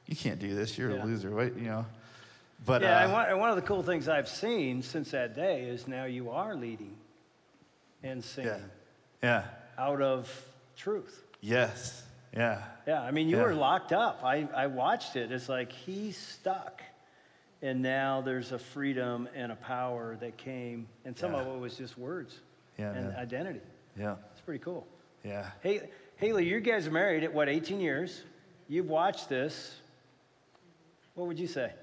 [0.05, 0.77] you can't do this.
[0.77, 1.03] You're Yeah.
[1.03, 1.85] a loser." What, you know?
[2.63, 5.35] But Yeah, uh, and, one, and one of the cool things I've seen since that
[5.35, 6.95] day is now you are leading
[8.03, 8.51] and singing
[9.21, 9.43] yeah,
[9.77, 11.23] yeah, out of truth.
[11.41, 12.03] yes,
[12.35, 13.43] yeah, Yeah, I mean, you Yeah.
[13.43, 14.23] were locked up.
[14.23, 15.31] I, I watched it.
[15.31, 16.81] It's like he's stuck.
[17.65, 21.39] And now there's a freedom and a power that came, and some Yeah.
[21.39, 22.41] of it was just words
[22.77, 23.15] Yeah, and man.
[23.15, 23.61] identity.
[23.97, 24.85] yeah, It's pretty cool.
[25.23, 25.49] yeah.
[25.63, 28.23] Hey, Haley, you guys are married at what, 18 years?
[28.67, 29.81] You've watched this.
[31.15, 31.73] What would you say?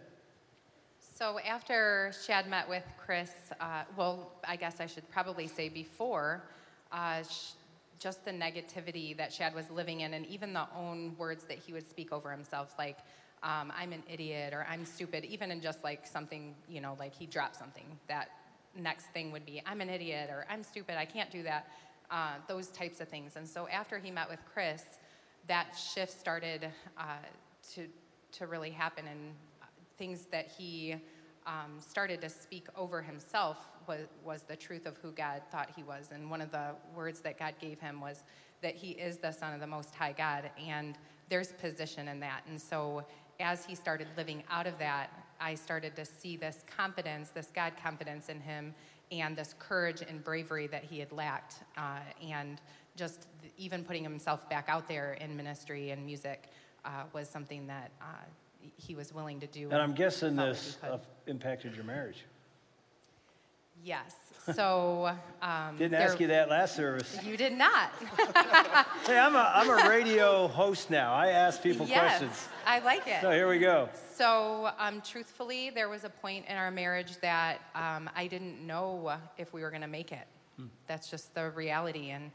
[1.00, 6.44] So after Shad met with Chris, uh, well, I guess I should probably say before,
[6.92, 7.54] uh, sh-
[7.98, 11.72] just the negativity that Shad was living in, and even the own words that he
[11.72, 12.98] would speak over himself, like
[13.42, 17.14] um, "I'm an idiot" or "I'm stupid," even in just like something, you know, like
[17.14, 17.84] he dropped something.
[18.08, 18.30] That
[18.76, 21.68] next thing would be "I'm an idiot" or "I'm stupid." I can't do that.
[22.10, 23.36] Uh, those types of things.
[23.36, 24.82] And so after he met with Chris,
[25.48, 27.02] that shift started uh,
[27.74, 27.86] to
[28.32, 29.66] to really happen, and uh,
[29.98, 30.96] things that he
[31.46, 35.82] um, started to speak over himself was, was the truth of who God thought he
[35.82, 36.10] was.
[36.12, 38.22] And one of the words that God gave him was
[38.62, 40.96] that he is the Son of the Most High God, and
[41.28, 42.42] there's position in that.
[42.48, 43.04] And so
[43.42, 47.72] as he started living out of that, I started to see this confidence, this God
[47.82, 48.74] confidence in him,
[49.10, 51.56] and this courage and bravery that he had lacked.
[51.76, 52.60] Uh, and
[52.96, 53.26] just
[53.58, 56.48] even putting himself back out there in ministry and music
[56.84, 58.04] uh, was something that uh,
[58.76, 59.68] he was willing to do.
[59.70, 62.24] And I'm guessing this uh, impacted your marriage.
[63.84, 64.14] Yes.
[64.54, 65.10] So.
[65.40, 67.18] Um, Didn't ask you that last service.
[67.24, 67.90] You did not.
[69.04, 71.12] Hey, I'm a, I'm a radio host now.
[71.12, 72.48] I ask people yes, questions.
[72.64, 73.20] I like it.
[73.20, 73.88] So here we go.
[74.14, 79.12] So, um, truthfully, there was a point in our marriage that um, I didn't know
[79.38, 80.26] if we were going to make it.
[80.86, 82.10] That's just the reality.
[82.10, 82.30] And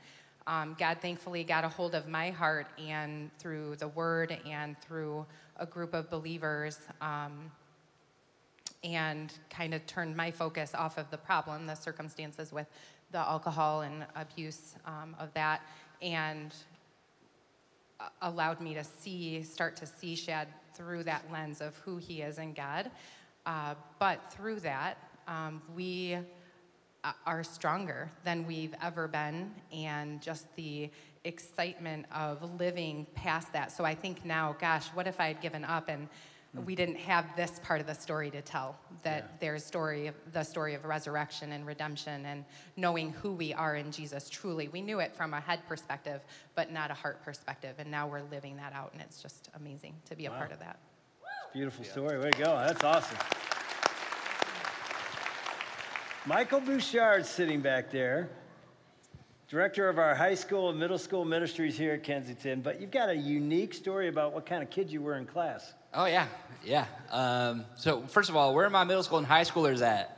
[0.47, 5.25] um, God thankfully got a hold of my heart, and through the word and through
[5.57, 7.51] a group of believers, um,
[8.83, 12.67] and kind of turned my focus off of the problem, the circumstances with
[13.11, 15.61] the alcohol and abuse um, of that,
[16.01, 16.53] and
[18.21, 22.37] allowed me to see, start to see Shad through that lens of who he is
[22.37, 22.91] in God.
[23.45, 26.17] Uh, but through that, um, we
[27.03, 30.89] uh, are stronger than we've ever been, and just the
[31.23, 33.71] excitement of living past that.
[33.71, 36.07] So I think now, gosh, what if I had given up and
[36.55, 36.65] Mm-hmm.
[36.65, 39.37] we didn't have this part of the story to tell that Yeah.
[39.41, 42.45] there's story the story of resurrection and redemption and
[42.77, 46.21] knowing who we are in Jesus truly we knew it from a head perspective
[46.55, 49.93] but not a heart perspective and now we're living that out and it's just amazing
[50.05, 50.79] to be a part of that
[51.53, 52.19] Beautiful story.
[52.19, 52.57] Way to go.
[52.57, 53.17] That's awesome.
[56.25, 58.29] Michael bouchard sitting back there,
[59.47, 62.59] director of our high school and middle school ministries here at Kensington.
[62.61, 65.73] But you've got a unique story about what kind of kid you were in class.
[65.97, 66.27] Oh yeah,
[66.63, 66.85] yeah.
[67.11, 70.13] Um, so first of all, where are my middle school and high schoolers at?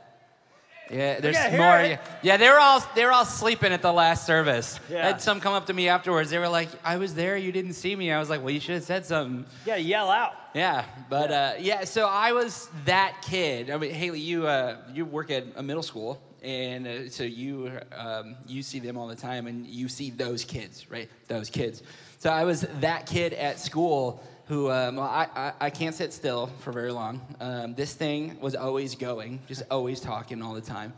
[0.90, 1.78] Yeah, there's Yeah, more.
[1.80, 1.90] it.
[1.90, 4.78] Yeah, yeah, they were all they were all sleeping at the last service.
[4.90, 5.04] Yeah.
[5.04, 6.28] I had some come up to me afterwards.
[6.28, 8.60] They were like, "I was there, you didn't see me." I was like, "Well, you
[8.60, 10.34] should have said something." Yeah, yell out.
[10.52, 11.84] Yeah, but uh, yeah.
[11.84, 13.70] So I was that kid.
[13.70, 17.70] I mean, Haley, you uh, you work at a middle school, and uh, so you
[17.96, 21.08] um, you see them all the time, and you see those kids, right?
[21.28, 21.82] Those kids.
[22.18, 26.12] So I was that kid at school who um, well, I, I I can't sit
[26.12, 27.20] still for very long.
[27.40, 30.92] Um, this thing was always going, just always talking all the time.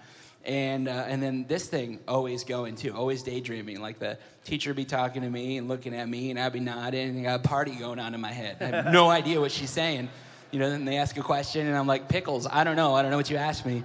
[0.44, 3.80] And, uh, and then this thing always going too, always daydreaming.
[3.80, 7.10] Like the teacher be talking to me and looking at me, and I'd be nodding,
[7.10, 8.56] and I got a party going on in my head.
[8.60, 10.08] I have no idea what she's saying.
[10.50, 12.94] You know, then they ask a question, and I'm like, pickles, I don't know.
[12.94, 13.84] I don't know what you asked me.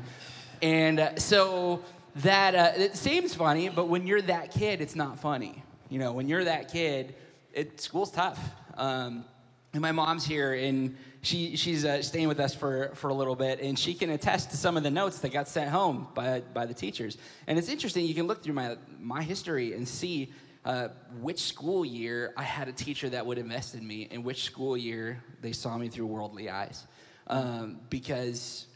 [0.61, 1.83] And uh, so
[2.15, 5.61] that, uh, it seems funny, but when you're that kid, it's not funny.
[5.89, 7.15] You know, when you're that kid,
[7.53, 8.39] it, school's tough.
[8.77, 9.25] Um,
[9.73, 13.35] and my mom's here, and she, she's uh, staying with us for, for a little
[13.35, 16.41] bit, and she can attest to some of the notes that got sent home by,
[16.53, 17.17] by the teachers.
[17.47, 20.31] And it's interesting, you can look through my, my history and see
[20.65, 20.89] uh,
[21.21, 24.77] which school year I had a teacher that would invest in me, and which school
[24.77, 26.85] year they saw me through worldly eyes.
[27.27, 28.67] Um, because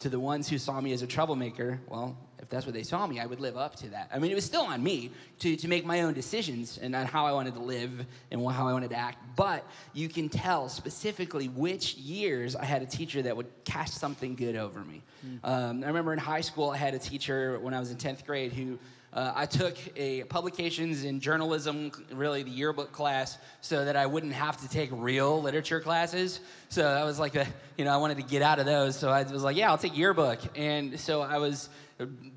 [0.00, 3.06] to the ones who saw me as a troublemaker, well, if that's what they saw
[3.06, 4.10] me, I would live up to that.
[4.12, 7.06] I mean, it was still on me to, to make my own decisions and on
[7.06, 9.18] how I wanted to live and how I wanted to act.
[9.36, 14.36] But you can tell specifically which years I had a teacher that would cast something
[14.36, 15.02] good over me.
[15.42, 18.24] Um, I remember in high school, I had a teacher when I was in 10th
[18.26, 18.78] grade who
[19.16, 24.34] uh, I took a publications in journalism, really the yearbook class, so that I wouldn't
[24.34, 26.40] have to take real literature classes.
[26.68, 27.46] So that was like a,
[27.78, 28.94] you know, I wanted to get out of those.
[28.94, 30.38] So I was like, yeah, I'll take yearbook.
[30.54, 31.70] And so I was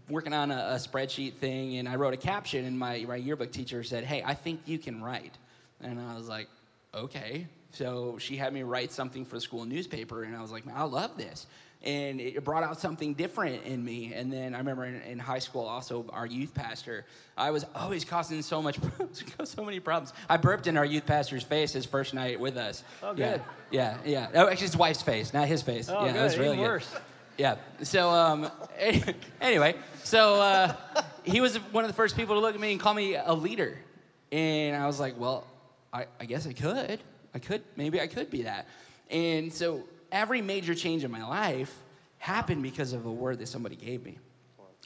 [0.08, 3.52] working on a, a spreadsheet thing, and I wrote a caption, and my, my yearbook
[3.52, 5.38] teacher said, hey, I think you can write.
[5.82, 6.48] And I was like,
[6.96, 7.46] okay.
[7.72, 10.76] So she had me write something for the school newspaper, and I was like, man,
[10.78, 11.46] I love this.
[11.82, 14.13] And it brought out something different in me.
[14.13, 17.06] And then I remember in, in high school, also our youth pastor,
[17.38, 18.78] I was always causing so much,
[19.46, 20.12] so many problems.
[20.30, 22.84] I burped in our youth pastor's face his first night with us.
[23.02, 23.42] Oh, yeah, good.
[23.72, 24.28] Yeah, yeah.
[24.34, 25.89] Oh, actually, his wife's face, not his face.
[25.89, 26.20] Oh, yeah, good.
[26.20, 26.70] it was really Even good.
[26.72, 26.96] worse.
[27.38, 27.56] Yeah.
[27.84, 28.52] So um,
[29.42, 30.76] anyway, so uh,
[31.24, 33.34] he was one of the first people to look at me and call me a
[33.34, 33.80] leader,
[34.34, 35.48] and I was like, well,
[35.94, 37.00] I, I guess I could.
[37.34, 37.63] I could.
[37.78, 38.68] Maybe I could be that.
[39.10, 41.74] And so every major change in my life
[42.17, 44.17] happened because of a word that somebody gave me.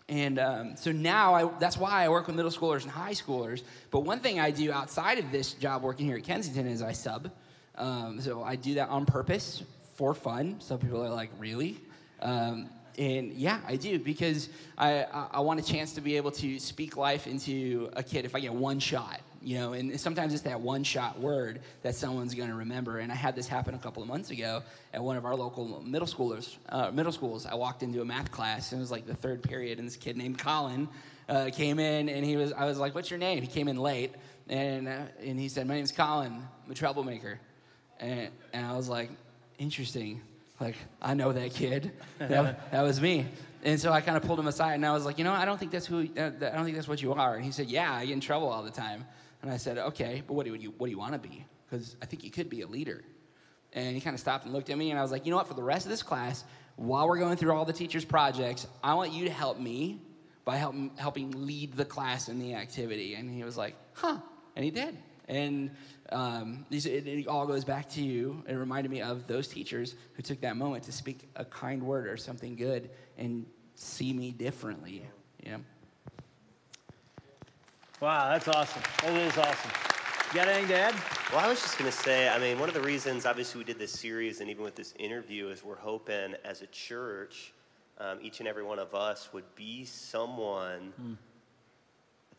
[0.10, 3.64] And um, so now I, that's why I work with middle schoolers and high schoolers.
[3.90, 6.92] But one thing I do outside of this job working here at Kensington is I
[6.92, 7.32] sub.
[7.76, 9.64] Um, so I do that on purpose
[9.96, 10.60] for fun.
[10.60, 11.80] Some people are like, really?
[12.22, 16.32] Um, and yeah, I do because I, I, I want a chance to be able
[16.32, 20.34] to speak life into a kid if I get one shot, you know, and sometimes
[20.34, 23.00] it's that one shot word that someone's going to remember.
[23.00, 25.82] And I had this happen a couple of months ago at one of our local
[25.82, 27.46] middle schoolers, uh, middle schools.
[27.46, 29.98] I walked into a math class and it was like the third period, and this
[29.98, 30.88] kid named Colin
[31.28, 33.78] uh, came in, and he was, I was like, "What's your name?" He came in
[33.78, 34.12] late,
[34.48, 36.34] and uh, and he said, "My name's Colin.
[36.66, 37.40] I'm a troublemaker,"
[38.00, 39.10] and and I was like,
[39.58, 40.22] "Interesting."
[40.60, 41.92] Like, I know that kid.
[42.20, 43.26] That, that was me.
[43.64, 45.46] And so I kind of pulled him aside and I was like, you know, I
[45.46, 47.36] don't think that's who, uh, I don't think that's what you are.
[47.36, 49.06] And he said, yeah, I get in trouble all the time.
[49.44, 51.46] And I said, okay, but what do you, what do you want to be?
[51.70, 53.04] Because I think you could be a leader.
[53.74, 55.38] And he kind of stopped and looked at me and I was like, you know
[55.38, 56.46] what, for the rest of this class,
[56.78, 60.02] while we're going through all the teachers' projects, I want you to help me
[60.46, 63.16] by help, helping lead the class in the activity.
[63.16, 64.18] And he was like, huh.
[64.56, 64.98] And he did.
[65.28, 65.72] And
[66.12, 68.44] um, it, it all goes back to you.
[68.48, 72.08] It reminded me of those teachers who took that moment to speak a kind word
[72.08, 75.04] or something good and see me differently.
[75.46, 75.60] Know?
[78.04, 78.82] Wow, that's awesome.
[79.02, 79.72] That is awesome.
[80.28, 80.96] You got anything to add?
[81.32, 83.64] Well, I was just going to say, I mean, one of the reasons, obviously, we
[83.64, 87.54] did this series and even with this interview is we're hoping as a church,
[88.00, 90.92] um, each and every one of us would be someone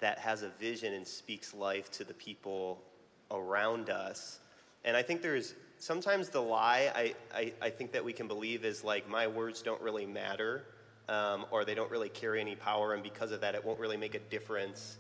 [0.01, 2.83] that has a vision and speaks life to the people
[3.31, 4.41] around us.
[4.85, 8.67] And I think there's sometimes the lie I, I, I think that we can believe
[8.67, 10.67] is like, my words don't really matter,
[11.09, 13.97] um, or they don't really carry any power, and because of that, it won't really
[13.97, 14.99] make a difference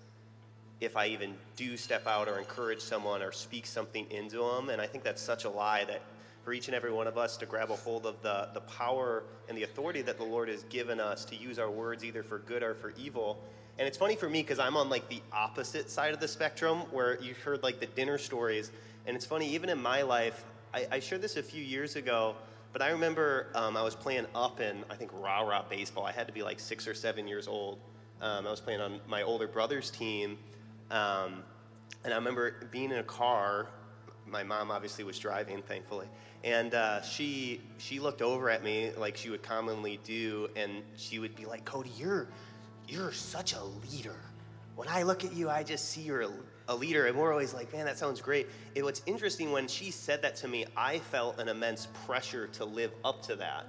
[0.80, 4.70] if I even do step out or encourage someone or speak something into them.
[4.70, 6.02] And I think that's such a lie that
[6.44, 9.24] for each and every one of us to grab a hold of the, the power
[9.48, 12.40] and the authority that the Lord has given us to use our words either for
[12.40, 13.42] good or for evil.
[13.78, 16.80] And it's funny for me because I'm on like the opposite side of the spectrum
[16.90, 18.70] where you heard like the dinner stories.
[19.06, 22.36] And it's funny, even in my life, I, I shared this a few years ago,
[22.72, 26.04] but I remember um, I was playing up in, I think, rah rah baseball.
[26.04, 27.78] I had to be like six or seven years old.
[28.20, 30.38] Um, I was playing on my older brother's team.
[30.90, 31.42] Um,
[32.04, 33.68] and I remember being in a car.
[34.26, 36.06] My mom obviously was driving, thankfully,
[36.44, 41.18] and uh, she she looked over at me like she would commonly do, and she
[41.18, 42.28] would be like, "Cody, you're
[42.86, 44.16] you're such a leader.
[44.76, 46.30] When I look at you, I just see you're a,
[46.68, 49.90] a leader." And we're always like, "Man, that sounds great." It, what's interesting when she
[49.90, 53.66] said that to me, I felt an immense pressure to live up to that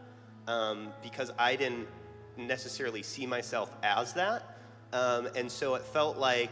[0.47, 1.87] um, because I didn't
[2.37, 4.57] necessarily see myself as that,
[4.93, 6.51] um, and so it felt like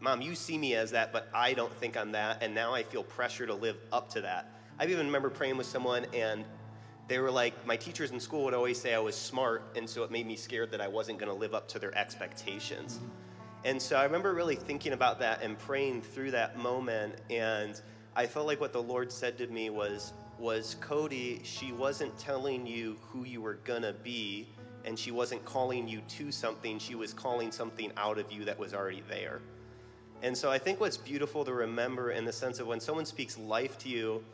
[0.00, 2.82] Mom, you see me as that, but I don't think I'm that, and now I
[2.82, 4.52] feel pressure to live up to that.
[4.78, 6.44] I even remember praying with someone, and
[7.08, 10.02] they were like, my teachers in school would always say I was smart, and so
[10.02, 13.00] it made me scared that I wasn't going to live up to their expectations.
[13.64, 17.80] And so I remember really thinking about that and praying through that moment, and
[18.14, 22.66] I felt like what the Lord said to me was, was Cody, she wasn't telling
[22.66, 24.46] you who you were going to be,
[24.84, 28.58] and she wasn't calling you to something, she was calling something out of you that
[28.58, 29.40] was already there.
[30.22, 33.38] And so I think what's beautiful to remember in the sense of when someone speaks
[33.38, 34.24] life to you,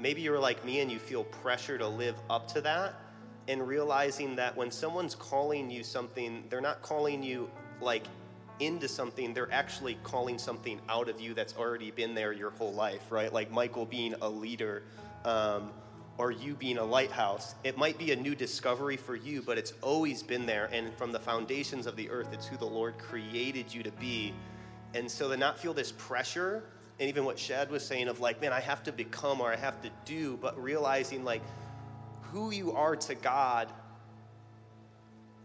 [0.00, 2.94] maybe you're like me and you feel pressure to live up to that,
[3.46, 8.04] and realizing that when someone's calling you something, they're not calling you like
[8.60, 12.72] into something, they're actually calling something out of you that's already been there your whole
[12.74, 13.32] life, right?
[13.32, 14.82] Like Michael being a leader.
[15.24, 15.70] Um,
[16.18, 17.54] or you being a lighthouse.
[17.62, 20.68] It might be a new discovery for you, but it's always been there.
[20.72, 24.34] And from the foundations of the earth, it's who the Lord created you to be.
[24.94, 26.64] And so to not feel this pressure,
[27.00, 29.56] and even what Shad was saying of like, man, I have to become or I
[29.56, 31.42] have to do, but realizing like
[32.22, 33.68] who you are to God,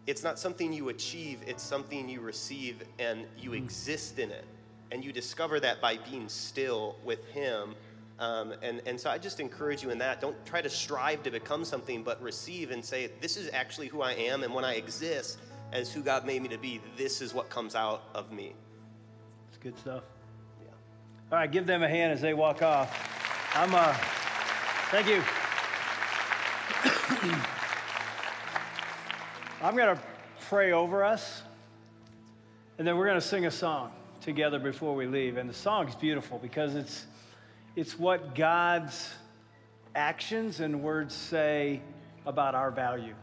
[0.07, 3.57] it's not something you achieve, it's something you receive and you mm.
[3.57, 4.45] exist in it.
[4.91, 7.73] And you discover that by being still with Him.
[8.19, 10.21] Um, and, and so I just encourage you in that.
[10.21, 14.01] Don't try to strive to become something, but receive and say, This is actually who
[14.03, 14.43] I am.
[14.43, 15.39] And when I exist
[15.71, 18.53] as who God made me to be, this is what comes out of me.
[19.63, 20.03] Good stuff.
[20.61, 20.71] Yeah.
[21.31, 23.55] All right, give them a hand as they walk off.
[23.55, 23.93] I'm, uh,
[24.91, 25.23] thank you.
[29.61, 30.01] I'm to
[30.49, 31.43] pray over us,
[32.77, 35.37] and then we're to sing a song together before we leave.
[35.37, 37.05] And the song is beautiful because it's,
[37.77, 39.13] it's what God's
[39.95, 41.79] actions and words say
[42.25, 43.15] about our value.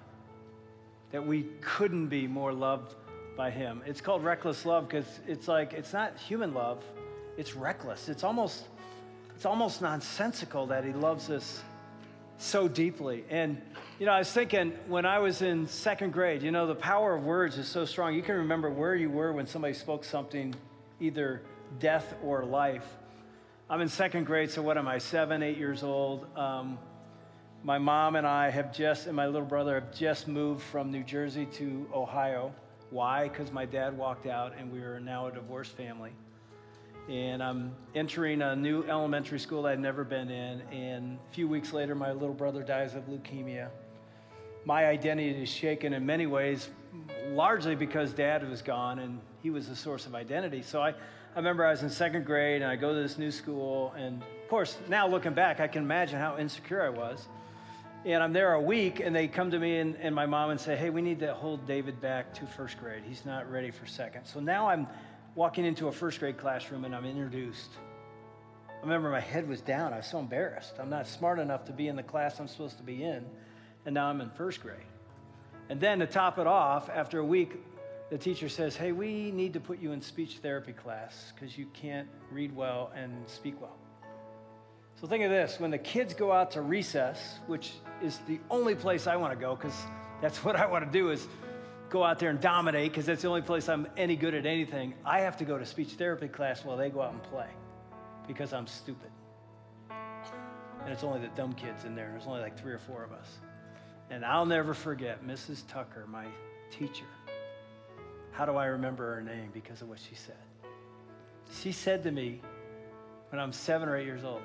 [1.13, 2.95] That we couldn't be more loved
[3.41, 3.83] by him.
[3.87, 6.85] It's called reckless love because it's like it's not human love,
[7.39, 8.11] it's reckless.
[8.11, 8.65] It's almost
[9.35, 11.63] it's almost nonsensical that he loves us
[12.37, 13.25] so deeply.
[13.31, 13.59] And
[13.99, 17.17] you know, I was thinking when I was in second grade, you know, the power
[17.17, 18.15] of words is so strong.
[18.15, 20.55] You can remember where you were when somebody spoke something,
[21.01, 21.41] either
[21.79, 22.85] death or life.
[23.71, 26.27] I'm in second grade, so what am I, seven, eight years old?
[26.37, 26.79] Um,
[27.65, 31.05] my mom and I have just, and my little brother have just moved from New
[31.05, 32.53] Jersey to Ohio.
[32.91, 33.29] Why?
[33.29, 36.13] Because my dad walked out and we are now a divorced family.
[37.09, 40.61] And I'm entering a new elementary school I'd never been in.
[40.73, 43.69] And a few weeks later, my little brother dies of leukemia.
[44.65, 46.69] My identity is shaken in many ways,
[47.29, 50.63] largely because dad was gone and he was the source of identity.
[50.63, 53.31] So I, I remember I was in second grade and I go to this new
[53.31, 53.95] school.
[53.97, 57.29] And of course, now looking back, I can imagine how insecure I was.
[58.05, 60.59] And I'm there a week, and they come to me and, and my mom and
[60.59, 63.03] say, Hey, we need to hold David back to first grade.
[63.07, 64.25] He's not ready for second.
[64.25, 64.87] So now I'm
[65.35, 67.71] walking into a first grade classroom and I'm introduced.
[68.69, 69.93] I remember my head was down.
[69.93, 70.75] I was so embarrassed.
[70.79, 73.27] I'm not smart enough to be in the class I'm supposed to be in,
[73.85, 74.79] and now I'm in first grade.
[75.69, 77.53] And then to top it off, after a week,
[78.09, 81.67] the teacher says, Hey, we need to put you in speech therapy class because you
[81.75, 83.77] can't read well and speak well.
[85.01, 87.73] So think of this when the kids go out to recess, which
[88.03, 89.77] is the only place I want to go because
[90.21, 91.27] that's what I want to do is
[91.89, 94.93] go out there and dominate because that's the only place I'm any good at anything.
[95.05, 97.49] I have to go to speech therapy class while they go out and play
[98.29, 99.11] because I'm stupid.
[99.91, 102.11] And it's only the dumb kids in there.
[102.11, 103.39] There's only like three or four of us.
[104.11, 105.63] And I'll never forget Mrs.
[105.67, 106.27] Tucker, my
[106.71, 107.07] teacher.
[108.33, 109.49] How do I remember her name?
[109.53, 110.37] Because of what she said.
[111.63, 112.43] She said to me
[113.31, 114.43] when I'm seven or eight years old,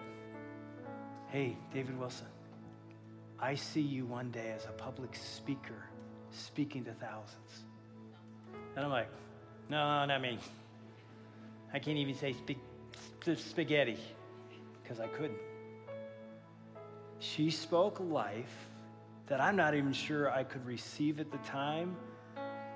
[1.29, 2.27] Hey, David Wilson,
[3.39, 5.89] I see you one day as a public speaker
[6.31, 7.65] speaking to thousands.
[8.75, 9.09] And I'm like,
[9.69, 10.39] No, not me.
[11.73, 13.97] I can't even say sp- spaghetti
[14.81, 15.39] because I couldn't.
[17.19, 18.69] She spoke life
[19.27, 21.95] that I'm not even sure I could receive at the time.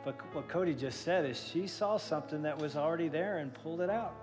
[0.04, 3.82] But what Cody just said is she saw something that was already there and pulled
[3.82, 4.16] it out.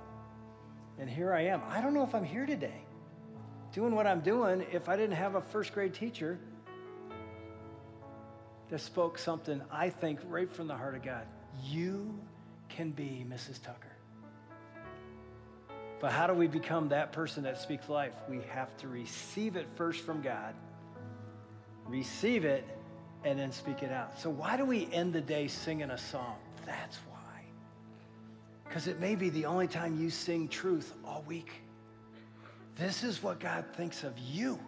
[0.99, 1.61] And here I am.
[1.69, 2.86] I don't know if I'm here today
[3.77, 6.39] doing what I'm doing if I didn't have a first grade teacher
[8.71, 11.27] that spoke something I think right from the heart of God.
[11.63, 12.19] You
[12.71, 13.63] can be Mrs.
[13.63, 13.93] Tucker.
[16.01, 18.15] But how do we become that person that speaks life?
[18.31, 20.55] We have to receive it first from God,
[21.87, 22.65] receive it,
[23.25, 24.19] and then speak it out.
[24.19, 26.37] So, why do we end the day singing a song?
[26.65, 27.43] That's why.
[28.65, 31.51] Because it may be the only time you sing truth all week.
[32.77, 34.59] This is what God thinks of you.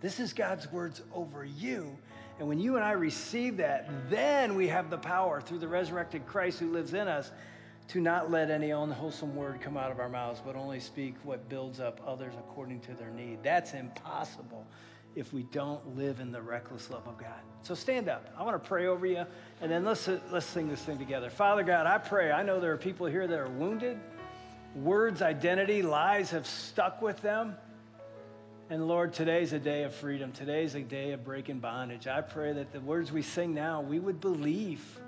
[0.00, 1.96] This is God's words over you.
[2.38, 6.26] And when you and I receive that, then we have the power through the resurrected
[6.26, 7.30] Christ who lives in us
[7.88, 11.48] to not let any unwholesome word come out of our mouths, but only speak what
[11.48, 13.42] builds up others according to their need.
[13.42, 14.64] That's impossible
[15.16, 17.40] if we don't live in the reckless love of God.
[17.62, 18.32] So stand up.
[18.38, 19.26] I want to pray over you,
[19.60, 21.28] and then let's, let's sing this thing together.
[21.30, 22.30] Father God, I pray.
[22.30, 23.98] I know there are people here that are wounded.
[24.74, 27.56] Words, identity, lies have stuck with them.
[28.68, 30.30] And Lord, today's a day of freedom.
[30.30, 32.06] Today's a day of breaking bondage.
[32.06, 35.00] I pray that the words we sing now, we would believe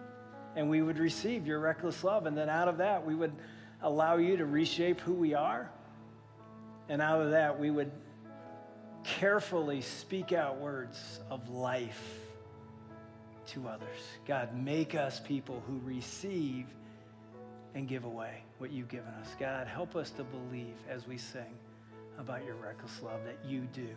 [0.57, 2.27] and we would receive your reckless love.
[2.27, 3.33] And then out of that, we would
[3.81, 5.71] allow you to reshape who we are.
[6.89, 7.93] And out of that, we would
[9.05, 12.19] carefully speak out words of life
[13.47, 13.99] to others.
[14.27, 16.67] God, make us people who receive
[17.75, 19.35] and give away what you've given us.
[19.41, 21.59] God, help us to believe as we sing
[22.17, 23.89] about your reckless love that you do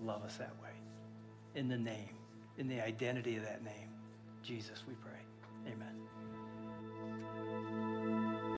[0.00, 0.70] love us that way.
[1.56, 2.14] In the name,
[2.58, 3.88] in the identity of that name,
[4.44, 5.72] Jesus, we pray.
[5.72, 5.95] Amen.